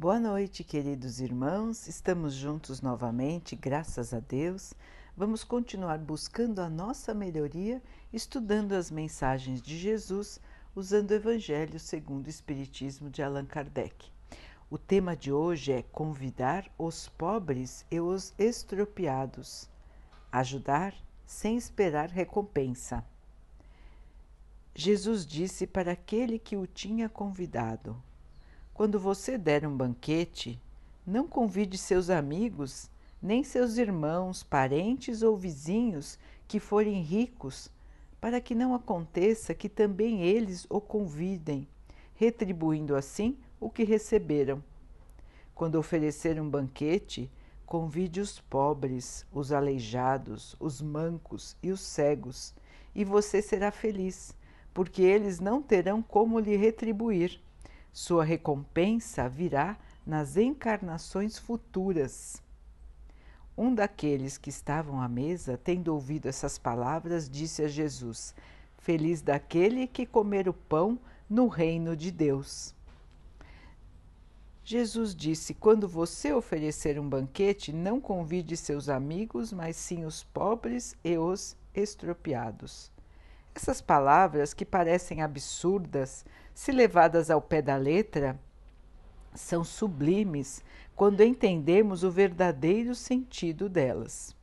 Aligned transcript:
Boa 0.00 0.18
noite, 0.18 0.64
queridos 0.64 1.20
irmãos. 1.20 1.86
Estamos 1.86 2.32
juntos 2.32 2.80
novamente, 2.80 3.54
graças 3.54 4.14
a 4.14 4.18
Deus. 4.18 4.72
Vamos 5.14 5.44
continuar 5.44 5.98
buscando 5.98 6.60
a 6.60 6.70
nossa 6.70 7.12
melhoria, 7.12 7.82
estudando 8.10 8.72
as 8.72 8.90
mensagens 8.90 9.60
de 9.60 9.76
Jesus, 9.76 10.40
usando 10.74 11.10
o 11.10 11.14
Evangelho 11.14 11.78
segundo 11.78 12.28
o 12.28 12.30
Espiritismo 12.30 13.10
de 13.10 13.22
Allan 13.22 13.44
Kardec. 13.44 14.10
O 14.70 14.78
tema 14.78 15.14
de 15.14 15.30
hoje 15.30 15.70
é 15.70 15.82
convidar 15.82 16.66
os 16.78 17.06
pobres 17.06 17.84
e 17.90 18.00
os 18.00 18.32
estropiados, 18.38 19.68
ajudar 20.32 20.94
sem 21.26 21.58
esperar 21.58 22.08
recompensa. 22.08 23.04
Jesus 24.74 25.26
disse 25.26 25.66
para 25.66 25.92
aquele 25.92 26.38
que 26.38 26.56
o 26.56 26.66
tinha 26.66 27.06
convidado: 27.06 28.02
Quando 28.80 28.98
você 28.98 29.36
der 29.36 29.66
um 29.66 29.76
banquete, 29.76 30.58
não 31.06 31.28
convide 31.28 31.76
seus 31.76 32.08
amigos, 32.08 32.90
nem 33.20 33.44
seus 33.44 33.76
irmãos, 33.76 34.42
parentes 34.42 35.20
ou 35.20 35.36
vizinhos 35.36 36.18
que 36.48 36.58
forem 36.58 37.02
ricos, 37.02 37.70
para 38.18 38.40
que 38.40 38.54
não 38.54 38.74
aconteça 38.74 39.52
que 39.52 39.68
também 39.68 40.22
eles 40.22 40.66
o 40.70 40.80
convidem, 40.80 41.68
retribuindo 42.14 42.96
assim 42.96 43.36
o 43.60 43.68
que 43.68 43.84
receberam. 43.84 44.64
Quando 45.54 45.74
oferecer 45.74 46.40
um 46.40 46.48
banquete, 46.48 47.30
convide 47.66 48.18
os 48.18 48.40
pobres, 48.40 49.26
os 49.30 49.52
aleijados, 49.52 50.56
os 50.58 50.80
mancos 50.80 51.54
e 51.62 51.70
os 51.70 51.82
cegos, 51.82 52.54
e 52.94 53.04
você 53.04 53.42
será 53.42 53.70
feliz 53.70 54.34
porque 54.72 55.02
eles 55.02 55.38
não 55.38 55.60
terão 55.60 56.00
como 56.00 56.40
lhe 56.40 56.56
retribuir. 56.56 57.42
Sua 57.92 58.24
recompensa 58.24 59.28
virá 59.28 59.76
nas 60.06 60.36
encarnações 60.36 61.38
futuras. 61.38 62.42
Um 63.56 63.74
daqueles 63.74 64.38
que 64.38 64.48
estavam 64.48 65.00
à 65.00 65.08
mesa, 65.08 65.58
tendo 65.62 65.88
ouvido 65.88 66.26
essas 66.26 66.58
palavras, 66.58 67.28
disse 67.28 67.62
a 67.62 67.68
Jesus: 67.68 68.34
Feliz 68.78 69.20
daquele 69.20 69.86
que 69.86 70.06
comer 70.06 70.48
o 70.48 70.54
pão 70.54 70.98
no 71.28 71.48
reino 71.48 71.96
de 71.96 72.10
Deus. 72.10 72.74
Jesus 74.64 75.14
disse: 75.14 75.52
Quando 75.52 75.88
você 75.88 76.32
oferecer 76.32 76.98
um 76.98 77.08
banquete, 77.08 77.72
não 77.72 78.00
convide 78.00 78.56
seus 78.56 78.88
amigos, 78.88 79.52
mas 79.52 79.76
sim 79.76 80.04
os 80.04 80.22
pobres 80.22 80.96
e 81.04 81.18
os 81.18 81.56
estropiados. 81.74 82.90
Essas 83.54 83.80
palavras, 83.80 84.54
que 84.54 84.64
parecem 84.64 85.22
absurdas, 85.22 86.24
se 86.60 86.72
levadas 86.72 87.30
ao 87.30 87.40
pé 87.40 87.62
da 87.62 87.78
letra, 87.78 88.38
são 89.34 89.64
sublimes 89.64 90.62
quando 90.94 91.22
entendemos 91.22 92.04
o 92.04 92.10
verdadeiro 92.10 92.94
sentido 92.94 93.66
delas. 93.66 94.36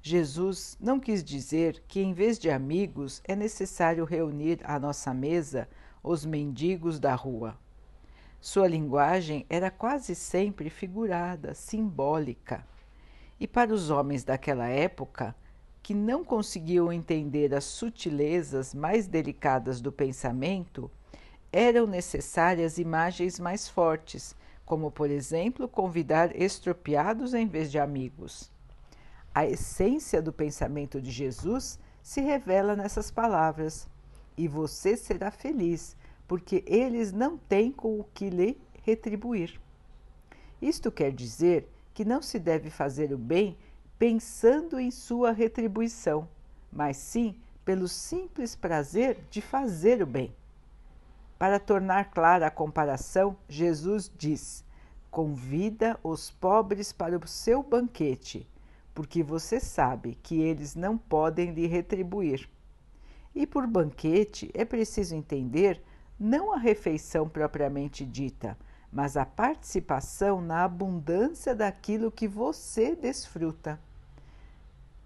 Jesus 0.00 0.78
não 0.80 0.98
quis 0.98 1.22
dizer 1.22 1.84
que, 1.86 2.00
em 2.00 2.14
vez 2.14 2.38
de 2.38 2.48
amigos, 2.48 3.20
é 3.28 3.36
necessário 3.36 4.06
reunir 4.06 4.60
à 4.64 4.80
nossa 4.80 5.12
mesa 5.12 5.68
os 6.02 6.24
mendigos 6.24 6.98
da 6.98 7.14
rua. 7.14 7.54
Sua 8.40 8.66
linguagem 8.66 9.44
era 9.50 9.70
quase 9.70 10.14
sempre 10.14 10.70
figurada, 10.70 11.52
simbólica. 11.52 12.66
E 13.38 13.46
para 13.46 13.74
os 13.74 13.90
homens 13.90 14.24
daquela 14.24 14.68
época, 14.68 15.36
que 15.82 15.92
não 15.92 16.24
conseguiam 16.24 16.90
entender 16.90 17.54
as 17.54 17.64
sutilezas 17.64 18.72
mais 18.72 19.06
delicadas 19.06 19.82
do 19.82 19.92
pensamento, 19.92 20.90
eram 21.52 21.86
necessárias 21.86 22.78
imagens 22.78 23.40
mais 23.40 23.68
fortes, 23.68 24.34
como, 24.64 24.90
por 24.90 25.10
exemplo, 25.10 25.68
convidar 25.68 26.34
estropiados 26.40 27.34
em 27.34 27.46
vez 27.46 27.70
de 27.70 27.78
amigos. 27.78 28.50
A 29.34 29.46
essência 29.46 30.22
do 30.22 30.32
pensamento 30.32 31.00
de 31.00 31.10
Jesus 31.10 31.78
se 32.02 32.20
revela 32.20 32.76
nessas 32.76 33.10
palavras: 33.10 33.88
E 34.36 34.46
você 34.46 34.96
será 34.96 35.30
feliz, 35.30 35.96
porque 36.26 36.62
eles 36.66 37.12
não 37.12 37.36
têm 37.36 37.72
com 37.72 37.98
o 37.98 38.04
que 38.14 38.30
lhe 38.30 38.60
retribuir. 38.82 39.60
Isto 40.60 40.90
quer 40.92 41.12
dizer 41.12 41.68
que 41.94 42.04
não 42.04 42.22
se 42.22 42.38
deve 42.38 42.70
fazer 42.70 43.12
o 43.12 43.18
bem 43.18 43.56
pensando 43.98 44.78
em 44.78 44.90
sua 44.90 45.32
retribuição, 45.32 46.28
mas 46.72 46.96
sim 46.96 47.36
pelo 47.64 47.86
simples 47.86 48.56
prazer 48.56 49.18
de 49.30 49.40
fazer 49.40 50.02
o 50.02 50.06
bem. 50.06 50.34
Para 51.40 51.58
tornar 51.58 52.10
clara 52.10 52.48
a 52.48 52.50
comparação, 52.50 53.34
Jesus 53.48 54.12
diz: 54.14 54.62
Convida 55.10 55.98
os 56.02 56.30
pobres 56.30 56.92
para 56.92 57.16
o 57.16 57.26
seu 57.26 57.62
banquete, 57.62 58.46
porque 58.94 59.22
você 59.22 59.58
sabe 59.58 60.18
que 60.22 60.38
eles 60.38 60.74
não 60.74 60.98
podem 60.98 61.52
lhe 61.52 61.66
retribuir. 61.66 62.46
E 63.34 63.46
por 63.46 63.66
banquete 63.66 64.50
é 64.52 64.66
preciso 64.66 65.14
entender 65.14 65.82
não 66.18 66.52
a 66.52 66.58
refeição 66.58 67.26
propriamente 67.26 68.04
dita, 68.04 68.54
mas 68.92 69.16
a 69.16 69.24
participação 69.24 70.42
na 70.42 70.64
abundância 70.64 71.54
daquilo 71.54 72.12
que 72.12 72.28
você 72.28 72.94
desfruta. 72.94 73.80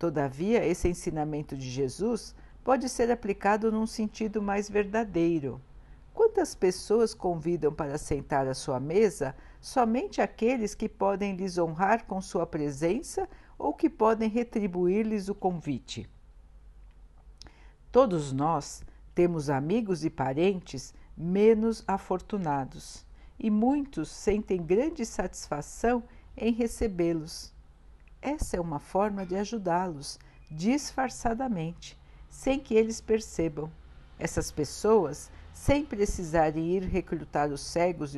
Todavia, 0.00 0.66
esse 0.66 0.88
ensinamento 0.88 1.56
de 1.56 1.70
Jesus 1.70 2.34
pode 2.64 2.88
ser 2.88 3.08
aplicado 3.12 3.70
num 3.70 3.86
sentido 3.86 4.42
mais 4.42 4.68
verdadeiro. 4.68 5.60
Quantas 6.14 6.54
pessoas 6.54 7.12
convidam 7.12 7.74
para 7.74 7.98
sentar 7.98 8.46
à 8.46 8.54
sua 8.54 8.78
mesa 8.78 9.34
somente 9.60 10.22
aqueles 10.22 10.72
que 10.72 10.88
podem 10.88 11.34
lhes 11.34 11.58
honrar 11.58 12.06
com 12.06 12.20
sua 12.20 12.46
presença 12.46 13.28
ou 13.58 13.74
que 13.74 13.90
podem 13.90 14.28
retribuir-lhes 14.28 15.28
o 15.28 15.34
convite? 15.34 16.08
Todos 17.90 18.32
nós 18.32 18.84
temos 19.12 19.50
amigos 19.50 20.04
e 20.04 20.10
parentes 20.10 20.94
menos 21.16 21.82
afortunados, 21.86 23.04
e 23.38 23.50
muitos 23.50 24.08
sentem 24.08 24.62
grande 24.62 25.04
satisfação 25.04 26.02
em 26.36 26.52
recebê-los. 26.52 27.52
Essa 28.22 28.56
é 28.56 28.60
uma 28.60 28.78
forma 28.78 29.26
de 29.26 29.34
ajudá-los 29.34 30.18
disfarçadamente, 30.48 31.98
sem 32.30 32.60
que 32.60 32.74
eles 32.74 33.00
percebam. 33.00 33.70
Essas 34.18 34.50
pessoas, 34.52 35.30
sem 35.54 35.86
precisarem 35.86 36.72
ir 36.72 36.82
recrutar 36.82 37.50
os 37.50 37.60
cegos 37.60 38.12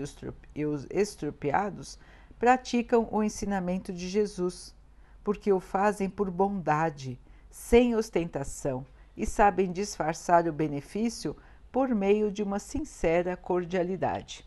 e 0.54 0.64
os 0.64 0.86
estropiados, 0.90 1.98
praticam 2.38 3.06
o 3.12 3.22
ensinamento 3.22 3.92
de 3.92 4.08
Jesus, 4.08 4.74
porque 5.22 5.52
o 5.52 5.60
fazem 5.60 6.08
por 6.08 6.30
bondade, 6.30 7.20
sem 7.50 7.94
ostentação, 7.94 8.86
e 9.14 9.26
sabem 9.26 9.70
disfarçar 9.70 10.48
o 10.48 10.52
benefício 10.52 11.36
por 11.70 11.94
meio 11.94 12.32
de 12.32 12.42
uma 12.42 12.58
sincera 12.58 13.36
cordialidade. 13.36 14.44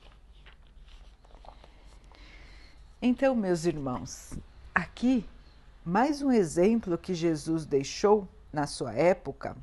Então, 3.01 3.35
meus 3.35 3.65
irmãos, 3.65 4.33
aqui 4.73 5.25
mais 5.85 6.23
um 6.23 6.31
exemplo 6.31 6.97
que 6.97 7.13
Jesus 7.13 7.65
deixou 7.65 8.27
na 8.51 8.65
sua 8.65 8.93
época, 8.93 9.55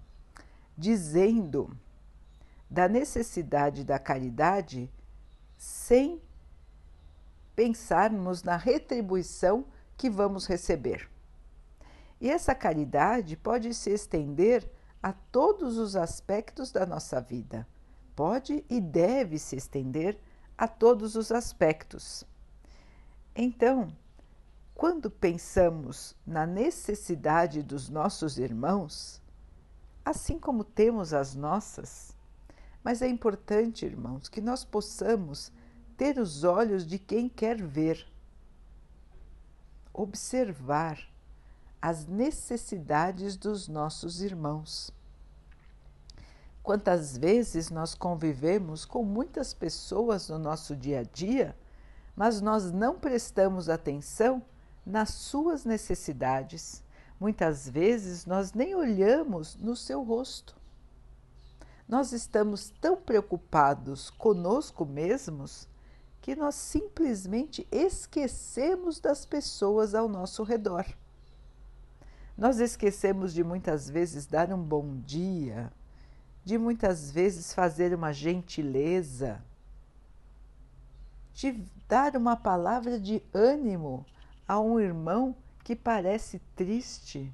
dizendo 0.79 1.77
da 2.69 2.89
necessidade 2.89 3.85
da 3.85 3.99
caridade 3.99 4.91
sem 5.57 6.21
pensarmos 7.55 8.43
na 8.43 8.57
retribuição 8.57 9.65
que 9.97 10.11
vamos 10.11 10.47
receber. 10.47 11.09
E 12.21 12.31
essa 12.31 12.55
caridade 12.55 13.37
pode 13.37 13.73
se 13.75 13.91
estender 13.91 14.71
a 15.03 15.13
todos 15.13 15.79
os 15.79 15.97
aspectos 15.97 16.73
da 16.73 16.85
nossa 16.85 17.21
vida. 17.21 17.67
Pode 18.15 18.65
e 18.69 18.81
deve 18.81 19.39
se 19.39 19.57
estender 19.57 20.19
a 20.57 20.67
todos 20.67 21.15
os 21.17 21.31
aspectos. 21.31 22.25
Então, 23.35 23.95
quando 24.75 25.11
pensamos 25.11 26.17
na 26.27 26.47
necessidade 26.47 27.63
dos 27.63 27.91
nossos 27.91 28.39
irmãos, 28.39 29.23
assim 30.05 30.39
como 30.39 30.65
temos 30.65 31.13
as 31.13 31.35
nossas, 31.35 32.16
mas 32.87 33.03
é 33.03 33.09
importante, 33.09 33.85
irmãos, 33.85 34.29
que 34.29 34.41
nós 34.41 34.65
possamos 34.65 35.51
ter 35.97 36.21
os 36.21 36.45
olhos 36.45 36.87
de 36.87 37.01
quem 37.01 37.29
quer 37.29 37.61
ver, 37.61 38.07
observar 39.93 40.97
as 41.83 42.07
necessidades 42.07 43.37
dos 43.37 43.67
nossos 43.67 44.23
irmãos. 44.23 44.93
Quantas 46.63 47.19
vezes 47.19 47.71
nós 47.71 47.93
convivemos 47.93 48.85
com 48.85 49.03
muitas 49.03 49.53
pessoas 49.53 50.29
no 50.29 50.39
nosso 50.39 50.77
dia 50.77 51.01
a 51.01 51.03
dia, 51.03 51.57
mas 52.15 52.41
nós 52.41 52.71
não 52.71 53.01
prestamos 53.01 53.69
atenção 53.69 54.41
nas 54.87 55.11
suas 55.11 55.65
necessidades. 55.65 56.85
Muitas 57.19 57.69
vezes 57.69 58.25
nós 58.27 58.53
nem 58.53 58.77
olhamos 58.77 59.57
no 59.57 59.75
seu 59.75 60.05
rosto. 60.05 60.55
Nós 61.89 62.13
estamos 62.13 62.71
tão 62.81 62.97
preocupados 62.97 64.11
conosco 64.11 64.85
mesmos 64.85 65.69
que 66.21 66.35
nós 66.35 66.57
simplesmente 66.57 67.67
esquecemos 67.71 68.99
das 68.99 69.25
pessoas 69.25 69.95
ao 69.95 70.09
nosso 70.09 70.43
redor. 70.43 70.85
Nós 72.37 72.59
esquecemos 72.59 73.33
de 73.33 73.45
muitas 73.45 73.89
vezes 73.89 74.27
dar 74.27 74.53
um 74.53 74.61
bom 74.61 74.97
dia, 75.07 75.73
de 76.45 76.59
muitas 76.59 77.13
vezes 77.13 77.55
fazer 77.55 77.95
uma 77.95 78.13
gentileza, 78.13 79.41
de 81.33 81.65
dar 81.87 82.17
uma 82.17 82.37
palavra 82.37 82.99
de 82.99 83.23
ânimo 83.33 84.05
a 84.49 84.59
um 84.59 84.81
irmão 84.81 85.37
que 85.63 85.77
parece 85.77 86.41
triste. 86.57 87.33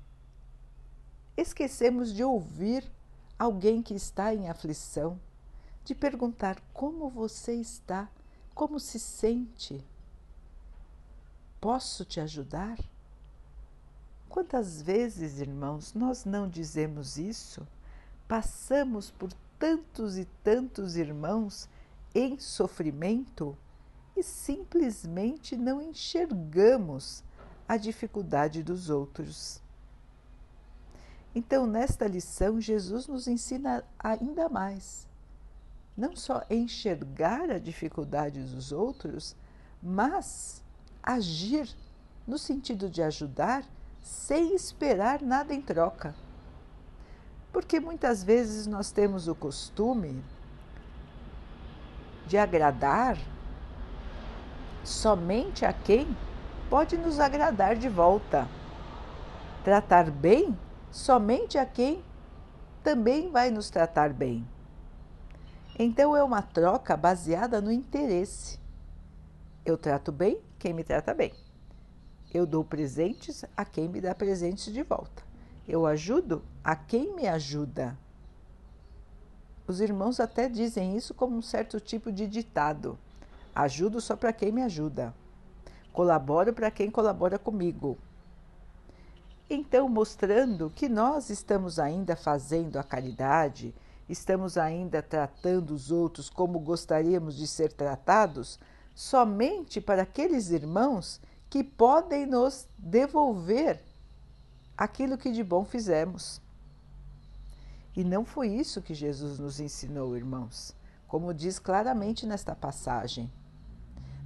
Esquecemos 1.36 2.12
de 2.12 2.22
ouvir 2.22 2.84
alguém 3.42 3.82
que 3.82 3.92
está 3.92 4.32
em 4.32 4.48
aflição, 4.48 5.18
de 5.84 5.96
perguntar 5.96 6.62
como 6.72 7.10
você 7.10 7.54
está, 7.54 8.08
como 8.54 8.78
se 8.78 9.00
sente. 9.00 9.84
Posso 11.60 12.04
te 12.04 12.20
ajudar? 12.20 12.78
Quantas 14.28 14.80
vezes, 14.80 15.40
irmãos, 15.40 15.92
nós 15.92 16.24
não 16.24 16.48
dizemos 16.48 17.18
isso? 17.18 17.66
Passamos 18.28 19.10
por 19.10 19.32
tantos 19.58 20.16
e 20.16 20.24
tantos 20.44 20.94
irmãos 20.94 21.68
em 22.14 22.38
sofrimento 22.38 23.58
e 24.16 24.22
simplesmente 24.22 25.56
não 25.56 25.82
enxergamos 25.82 27.24
a 27.66 27.76
dificuldade 27.76 28.62
dos 28.62 28.88
outros. 28.88 29.60
Então, 31.34 31.66
nesta 31.66 32.06
lição, 32.06 32.60
Jesus 32.60 33.06
nos 33.06 33.26
ensina 33.26 33.82
ainda 33.98 34.48
mais. 34.48 35.08
Não 35.96 36.14
só 36.14 36.42
enxergar 36.50 37.50
a 37.50 37.58
dificuldade 37.58 38.40
dos 38.40 38.72
outros, 38.72 39.34
mas 39.82 40.62
agir 41.02 41.68
no 42.26 42.38
sentido 42.38 42.88
de 42.88 43.02
ajudar 43.02 43.64
sem 44.00 44.54
esperar 44.54 45.22
nada 45.22 45.54
em 45.54 45.60
troca. 45.60 46.14
Porque 47.52 47.80
muitas 47.80 48.22
vezes 48.22 48.66
nós 48.66 48.90
temos 48.90 49.28
o 49.28 49.34
costume 49.34 50.22
de 52.26 52.38
agradar 52.38 53.18
somente 54.84 55.64
a 55.64 55.72
quem 55.72 56.16
pode 56.70 56.96
nos 56.96 57.20
agradar 57.20 57.76
de 57.76 57.88
volta. 57.88 58.48
Tratar 59.62 60.10
bem 60.10 60.56
somente 60.92 61.56
a 61.56 61.64
quem 61.64 62.04
também 62.84 63.30
vai 63.30 63.50
nos 63.50 63.70
tratar 63.70 64.12
bem. 64.12 64.46
Então 65.78 66.14
é 66.14 66.22
uma 66.22 66.42
troca 66.42 66.96
baseada 66.96 67.60
no 67.60 67.72
interesse. 67.72 68.60
Eu 69.64 69.78
trato 69.78 70.12
bem 70.12 70.38
quem 70.58 70.74
me 70.74 70.84
trata 70.84 71.14
bem. 71.14 71.32
Eu 72.32 72.46
dou 72.46 72.62
presentes 72.62 73.44
a 73.56 73.64
quem 73.64 73.88
me 73.88 74.00
dá 74.00 74.14
presentes 74.14 74.72
de 74.72 74.82
volta. 74.82 75.22
Eu 75.66 75.86
ajudo 75.86 76.42
a 76.62 76.76
quem 76.76 77.14
me 77.14 77.26
ajuda. 77.26 77.96
Os 79.66 79.80
irmãos 79.80 80.20
até 80.20 80.48
dizem 80.48 80.96
isso 80.96 81.14
como 81.14 81.36
um 81.36 81.42
certo 81.42 81.80
tipo 81.80 82.12
de 82.12 82.26
ditado. 82.26 82.98
Ajudo 83.54 84.00
só 84.00 84.14
para 84.14 84.32
quem 84.32 84.52
me 84.52 84.62
ajuda. 84.62 85.14
Colaboro 85.92 86.52
para 86.52 86.70
quem 86.70 86.90
colabora 86.90 87.38
comigo. 87.38 87.96
Então, 89.54 89.86
mostrando 89.86 90.70
que 90.70 90.88
nós 90.88 91.28
estamos 91.28 91.78
ainda 91.78 92.16
fazendo 92.16 92.78
a 92.78 92.82
caridade, 92.82 93.74
estamos 94.08 94.56
ainda 94.56 95.02
tratando 95.02 95.74
os 95.74 95.90
outros 95.90 96.30
como 96.30 96.58
gostaríamos 96.58 97.36
de 97.36 97.46
ser 97.46 97.70
tratados, 97.70 98.58
somente 98.94 99.78
para 99.78 100.04
aqueles 100.04 100.48
irmãos 100.48 101.20
que 101.50 101.62
podem 101.62 102.24
nos 102.24 102.66
devolver 102.78 103.78
aquilo 104.74 105.18
que 105.18 105.30
de 105.30 105.44
bom 105.44 105.66
fizemos. 105.66 106.40
E 107.94 108.02
não 108.02 108.24
foi 108.24 108.48
isso 108.48 108.80
que 108.80 108.94
Jesus 108.94 109.38
nos 109.38 109.60
ensinou, 109.60 110.16
irmãos, 110.16 110.74
como 111.06 111.34
diz 111.34 111.58
claramente 111.58 112.24
nesta 112.24 112.54
passagem. 112.54 113.30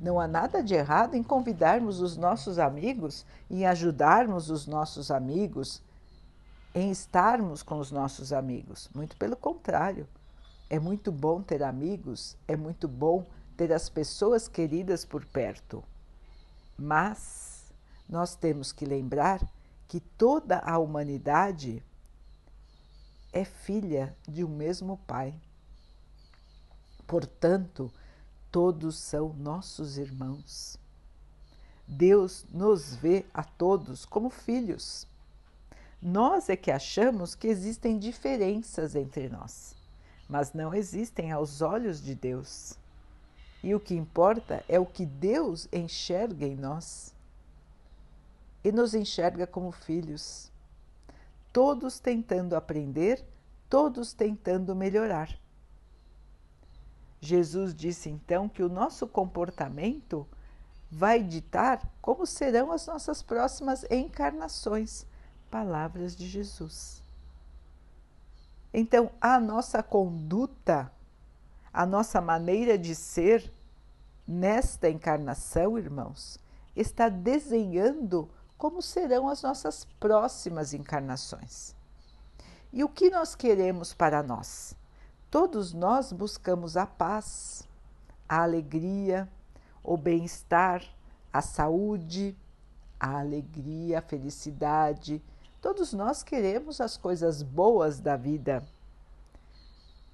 Não 0.01 0.21
há 0.21 0.27
nada 0.27 0.63
de 0.63 0.75
errado 0.75 1.15
em 1.15 1.23
convidarmos 1.23 2.01
os 2.01 2.17
nossos 2.17 2.59
amigos, 2.59 3.25
em 3.51 3.67
ajudarmos 3.67 4.51
os 4.51 4.67
nossos 4.67 5.11
amigos, 5.11 5.83
em 6.75 6.91
estarmos 6.91 7.63
com 7.63 7.79
os 7.79 7.91
nossos 7.91 8.33
amigos. 8.33 8.91
Muito 8.95 9.17
pelo 9.17 9.37
contrário. 9.37 10.07
É 10.69 10.79
muito 10.79 11.11
bom 11.11 11.41
ter 11.41 11.63
amigos, 11.63 12.37
é 12.47 12.57
muito 12.57 12.87
bom 12.87 13.25
ter 13.57 13.73
as 13.73 13.89
pessoas 13.89 14.49
queridas 14.49 15.05
por 15.05 15.25
perto. 15.25 15.83
Mas 16.77 17.73
nós 18.09 18.35
temos 18.35 18.73
que 18.73 18.85
lembrar 18.85 19.41
que 19.89 20.01
toda 20.01 20.59
a 20.59 20.79
humanidade 20.79 21.83
é 23.33 23.45
filha 23.45 24.17
de 24.29 24.45
um 24.45 24.49
mesmo 24.49 24.99
Pai. 25.07 25.35
Portanto, 27.07 27.91
todos 28.51 28.99
são 28.99 29.33
nossos 29.35 29.99
irmãos. 29.99 30.79
Deus 31.87 32.45
nos 32.53 32.95
vê 32.97 33.25
a 33.33 33.45
todos 33.45 34.05
como 34.05 34.29
filhos. 34.29 35.07
Nós 36.03 36.49
é 36.49 36.57
que 36.57 36.71
achamos 36.71 37.35
que 37.35 37.47
existem 37.47 37.99
diferenças 37.99 38.95
entre 38.95 39.29
nós, 39.29 39.75
mas 40.29 40.53
não 40.53 40.75
existem 40.75 41.33
aos 41.33 41.63
olhos 41.63 42.03
de 42.03 42.15
Deus. 42.15 42.75
E 43.63 43.75
o 43.75 43.81
que 43.81 43.95
importa 43.95 44.65
é 44.69 44.79
o 44.79 44.87
que 44.87 45.07
Deus 45.07 45.69
enxerga 45.73 46.47
em 46.47 46.57
nós. 46.57 47.15
E 48.63 48.73
nos 48.73 48.95
enxerga 48.95 49.47
como 49.47 49.71
filhos, 49.71 50.51
todos 51.53 52.01
tentando 52.01 52.57
aprender, 52.57 53.25
todos 53.71 54.13
tentando 54.13 54.75
melhorar. 54.75 55.37
Jesus 57.21 57.75
disse 57.75 58.09
então 58.09 58.49
que 58.49 58.63
o 58.63 58.69
nosso 58.69 59.07
comportamento 59.07 60.27
vai 60.91 61.23
ditar 61.23 61.81
como 62.01 62.27
serão 62.27 62.71
as 62.71 62.87
nossas 62.87 63.23
próximas 63.23 63.85
encarnações. 63.91 65.07
Palavras 65.51 66.15
de 66.15 66.27
Jesus. 66.27 67.03
Então, 68.73 69.11
a 69.21 69.41
nossa 69.41 69.83
conduta, 69.83 70.93
a 71.73 71.87
nossa 71.87 72.21
maneira 72.21 72.77
de 72.77 72.95
ser 72.95 73.53
nesta 74.27 74.91
encarnação, 74.91 75.79
irmãos, 75.79 76.39
está 76.75 77.09
desenhando 77.09 78.29
como 78.59 78.83
serão 78.83 79.29
as 79.29 79.43
nossas 79.43 79.85
próximas 79.99 80.75
encarnações. 80.75 81.75
E 82.73 82.83
o 82.85 82.89
que 82.89 83.09
nós 83.09 83.35
queremos 83.35 83.95
para 83.95 84.23
nós? 84.23 84.75
Todos 85.31 85.73
nós 85.73 86.13
buscamos 86.13 86.77
a 86.77 86.87
paz, 86.87 87.69
a 88.29 88.43
alegria, 88.43 89.29
o 89.83 89.97
bem-estar, 89.97 90.83
a 91.33 91.43
saúde, 91.43 92.37
a 92.99 93.19
alegria, 93.19 93.99
a 93.99 94.03
felicidade. 94.03 95.23
Todos 95.61 95.93
nós 95.93 96.23
queremos 96.23 96.81
as 96.81 96.97
coisas 96.97 97.43
boas 97.43 98.01
da 98.01 98.17
vida, 98.17 98.63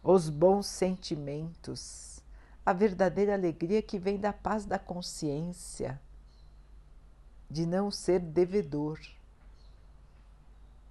os 0.02 0.28
bons 0.28 0.66
sentimentos 0.66 2.12
a 2.64 2.73
verdadeira 2.73 3.35
alegria 3.35 3.83
que 3.83 3.99
vem 3.99 4.19
da 4.19 4.33
paz 4.33 4.64
da 4.64 4.78
consciência, 4.78 6.00
de 7.50 7.66
não 7.66 7.90
ser 7.90 8.21
devedor. 8.21 9.00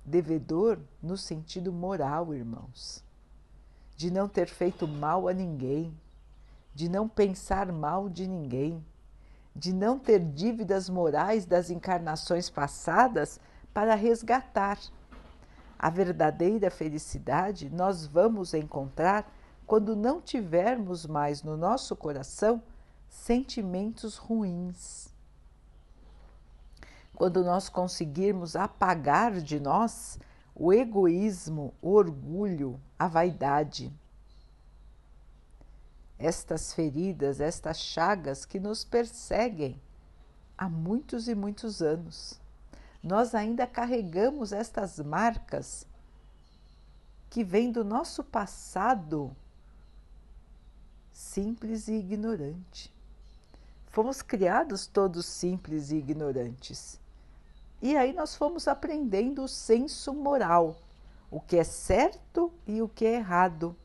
Devedor 0.03 0.79
no 1.01 1.15
sentido 1.15 1.71
moral, 1.71 2.33
irmãos, 2.33 3.03
de 4.01 4.09
não 4.09 4.27
ter 4.27 4.47
feito 4.47 4.87
mal 4.87 5.27
a 5.27 5.33
ninguém, 5.33 5.95
de 6.73 6.89
não 6.89 7.07
pensar 7.07 7.71
mal 7.71 8.09
de 8.09 8.25
ninguém, 8.27 8.83
de 9.55 9.71
não 9.71 9.99
ter 9.99 10.19
dívidas 10.19 10.89
morais 10.89 11.45
das 11.45 11.69
encarnações 11.69 12.49
passadas 12.49 13.39
para 13.71 13.93
resgatar. 13.93 14.79
A 15.77 15.87
verdadeira 15.91 16.71
felicidade 16.71 17.69
nós 17.69 18.07
vamos 18.07 18.55
encontrar 18.55 19.31
quando 19.67 19.95
não 19.95 20.19
tivermos 20.19 21.05
mais 21.05 21.43
no 21.43 21.55
nosso 21.55 21.95
coração 21.95 22.59
sentimentos 23.07 24.17
ruins. 24.17 25.13
Quando 27.13 27.43
nós 27.43 27.69
conseguirmos 27.69 28.55
apagar 28.55 29.33
de 29.33 29.59
nós 29.59 30.17
o 30.55 30.71
egoísmo, 30.71 31.73
o 31.81 31.91
orgulho, 31.91 32.79
a 32.97 33.07
vaidade. 33.07 33.91
Estas 36.19 36.73
feridas, 36.73 37.39
estas 37.39 37.79
chagas 37.79 38.45
que 38.45 38.59
nos 38.59 38.83
perseguem 38.83 39.81
há 40.57 40.69
muitos 40.69 41.27
e 41.27 41.33
muitos 41.33 41.81
anos. 41.81 42.39
Nós 43.01 43.33
ainda 43.33 43.65
carregamos 43.65 44.51
estas 44.51 44.99
marcas 44.99 45.87
que 47.31 47.43
vêm 47.43 47.71
do 47.71 47.83
nosso 47.83 48.23
passado 48.23 49.35
simples 51.11 51.87
e 51.87 51.93
ignorante. 51.93 52.93
Fomos 53.87 54.21
criados 54.21 54.85
todos 54.85 55.25
simples 55.25 55.91
e 55.91 55.95
ignorantes. 55.95 57.00
E 57.81 57.97
aí 57.97 58.13
nós 58.13 58.35
fomos 58.35 58.67
aprendendo 58.67 59.43
o 59.43 59.47
senso 59.47 60.13
moral, 60.13 60.75
o 61.31 61.39
que 61.39 61.57
é 61.57 61.63
certo 61.63 62.53
e 62.67 62.81
o 62.81 62.87
que 62.87 63.05
é 63.05 63.15
errado. 63.15 63.75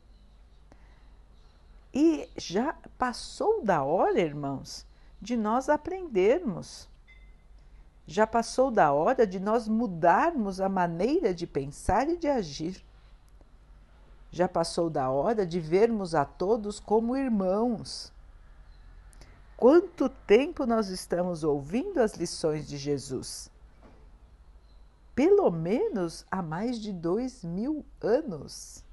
E 1.93 2.29
já 2.37 2.75
passou 2.97 3.63
da 3.63 3.83
hora, 3.83 4.19
irmãos, 4.19 4.85
de 5.19 5.35
nós 5.35 5.67
aprendermos. 5.67 6.87
Já 8.05 8.27
passou 8.27 8.69
da 8.69 8.93
hora 8.93 9.25
de 9.25 9.39
nós 9.39 9.67
mudarmos 9.67 10.61
a 10.61 10.69
maneira 10.69 11.33
de 11.33 11.47
pensar 11.47 12.07
e 12.07 12.15
de 12.15 12.27
agir. 12.27 12.85
Já 14.31 14.47
passou 14.47 14.89
da 14.89 15.09
hora 15.09 15.43
de 15.45 15.59
vermos 15.59 16.13
a 16.13 16.23
todos 16.23 16.79
como 16.79 17.17
irmãos. 17.17 18.13
Quanto 19.57 20.07
tempo 20.07 20.67
nós 20.67 20.89
estamos 20.89 21.43
ouvindo 21.43 21.99
as 21.99 22.13
lições 22.13 22.67
de 22.67 22.77
Jesus? 22.77 23.49
Pelo 25.17 25.49
menos 25.49 26.23
há 26.29 26.43
mais 26.43 26.79
de 26.79 26.93
dois 26.93 27.43
mil 27.43 27.83
anos. 27.99 28.85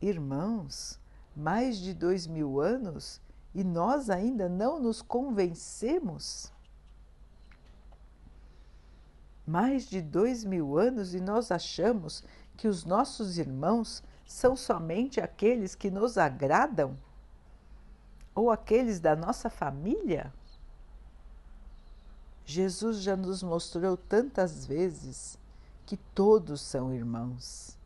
Irmãos, 0.00 0.98
mais 1.36 1.76
de 1.76 1.92
dois 1.92 2.26
mil 2.26 2.58
anos 2.58 3.20
e 3.54 3.62
nós 3.62 4.08
ainda 4.08 4.48
não 4.48 4.80
nos 4.80 5.02
convencemos? 5.02 6.50
mais 9.46 9.84
de 9.84 10.00
dois 10.00 10.44
mil 10.44 10.78
anos 10.78 11.14
e 11.14 11.20
nós 11.20 11.50
achamos 11.50 12.24
que 12.56 12.66
os 12.66 12.86
nossos 12.86 13.36
irmãos 13.36 14.02
são 14.24 14.56
somente 14.56 15.20
aqueles 15.20 15.74
que 15.74 15.90
nos 15.90 16.16
agradam? 16.16 16.96
Ou 18.34 18.50
aqueles 18.50 18.98
da 18.98 19.14
nossa 19.14 19.50
família? 19.50 20.32
Jesus 22.44 22.98
já 22.98 23.16
nos 23.16 23.42
mostrou 23.42 23.96
tantas 23.96 24.66
vezes 24.66 25.38
que 25.86 25.96
todos 25.96 26.60
são 26.60 26.92
irmãos. 26.92 27.78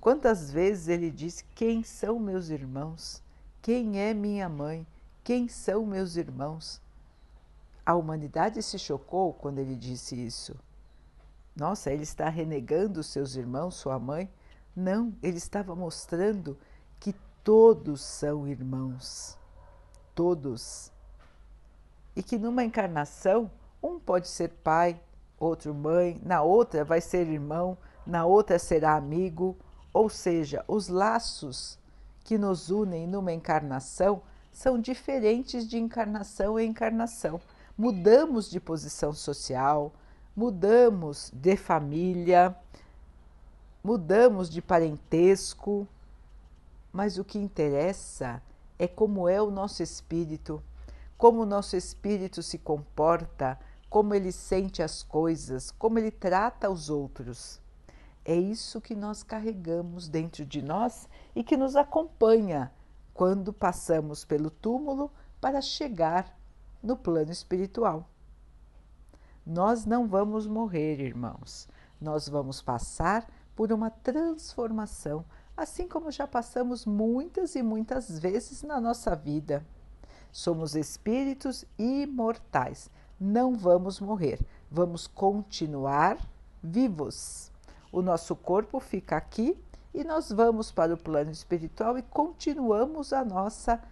Quantas 0.00 0.50
vezes 0.50 0.88
ele 0.88 1.10
disse: 1.10 1.44
Quem 1.54 1.82
são 1.82 2.18
meus 2.18 2.48
irmãos? 2.48 3.22
Quem 3.60 4.00
é 4.00 4.14
minha 4.14 4.48
mãe? 4.48 4.86
Quem 5.22 5.48
são 5.48 5.84
meus 5.84 6.16
irmãos? 6.16 6.80
A 7.84 7.94
humanidade 7.94 8.62
se 8.62 8.78
chocou 8.78 9.34
quando 9.34 9.58
ele 9.58 9.76
disse 9.76 10.14
isso. 10.14 10.56
Nossa, 11.54 11.92
ele 11.92 12.04
está 12.04 12.28
renegando 12.28 13.02
seus 13.02 13.34
irmãos, 13.34 13.74
sua 13.74 13.98
mãe? 13.98 14.30
Não, 14.74 15.14
ele 15.22 15.36
estava 15.36 15.74
mostrando 15.74 16.56
que 16.98 17.14
todos 17.44 18.00
são 18.00 18.46
irmãos. 18.48 19.36
Todos. 20.14 20.90
E 22.20 22.22
que 22.22 22.36
numa 22.36 22.62
encarnação, 22.62 23.50
um 23.82 23.98
pode 23.98 24.28
ser 24.28 24.50
pai, 24.62 25.00
outro 25.38 25.72
mãe, 25.74 26.20
na 26.22 26.42
outra 26.42 26.84
vai 26.84 27.00
ser 27.00 27.26
irmão, 27.26 27.78
na 28.06 28.26
outra 28.26 28.58
será 28.58 28.94
amigo. 28.94 29.56
Ou 29.90 30.10
seja, 30.10 30.62
os 30.68 30.88
laços 30.88 31.78
que 32.22 32.36
nos 32.36 32.68
unem 32.68 33.06
numa 33.06 33.32
encarnação 33.32 34.20
são 34.52 34.78
diferentes 34.78 35.66
de 35.66 35.78
encarnação 35.78 36.60
em 36.60 36.68
encarnação 36.68 37.40
mudamos 37.80 38.50
de 38.50 38.60
posição 38.60 39.10
social, 39.10 39.90
mudamos 40.36 41.32
de 41.32 41.56
família, 41.56 42.54
mudamos 43.82 44.50
de 44.50 44.60
parentesco, 44.60 45.88
mas 46.92 47.16
o 47.16 47.24
que 47.24 47.38
interessa 47.38 48.42
é 48.78 48.86
como 48.86 49.26
é 49.26 49.40
o 49.40 49.50
nosso 49.50 49.82
espírito, 49.82 50.62
como 51.20 51.42
o 51.42 51.46
nosso 51.46 51.76
espírito 51.76 52.42
se 52.42 52.56
comporta, 52.56 53.60
como 53.90 54.14
ele 54.14 54.32
sente 54.32 54.82
as 54.82 55.02
coisas, 55.02 55.70
como 55.70 55.98
ele 55.98 56.10
trata 56.10 56.70
os 56.70 56.88
outros. 56.88 57.60
É 58.24 58.34
isso 58.34 58.80
que 58.80 58.94
nós 58.94 59.22
carregamos 59.22 60.08
dentro 60.08 60.46
de 60.46 60.62
nós 60.62 61.06
e 61.36 61.44
que 61.44 61.58
nos 61.58 61.76
acompanha 61.76 62.72
quando 63.12 63.52
passamos 63.52 64.24
pelo 64.24 64.48
túmulo 64.48 65.12
para 65.42 65.60
chegar 65.60 66.34
no 66.82 66.96
plano 66.96 67.30
espiritual. 67.30 68.08
Nós 69.44 69.84
não 69.84 70.08
vamos 70.08 70.46
morrer, 70.46 71.00
irmãos. 71.00 71.68
Nós 72.00 72.30
vamos 72.30 72.62
passar 72.62 73.30
por 73.54 73.70
uma 73.72 73.90
transformação, 73.90 75.26
assim 75.54 75.86
como 75.86 76.10
já 76.10 76.26
passamos 76.26 76.86
muitas 76.86 77.54
e 77.56 77.62
muitas 77.62 78.18
vezes 78.18 78.62
na 78.62 78.80
nossa 78.80 79.14
vida. 79.14 79.66
Somos 80.32 80.74
espíritos 80.74 81.64
imortais. 81.78 82.90
Não 83.18 83.56
vamos 83.56 84.00
morrer, 84.00 84.40
vamos 84.70 85.06
continuar 85.06 86.18
vivos. 86.62 87.50
O 87.92 88.02
nosso 88.02 88.34
corpo 88.36 88.80
fica 88.80 89.16
aqui 89.16 89.58
e 89.92 90.04
nós 90.04 90.30
vamos 90.30 90.70
para 90.70 90.94
o 90.94 90.96
plano 90.96 91.30
espiritual 91.30 91.98
e 91.98 92.02
continuamos 92.02 93.12
a 93.12 93.24
nossa 93.24 93.82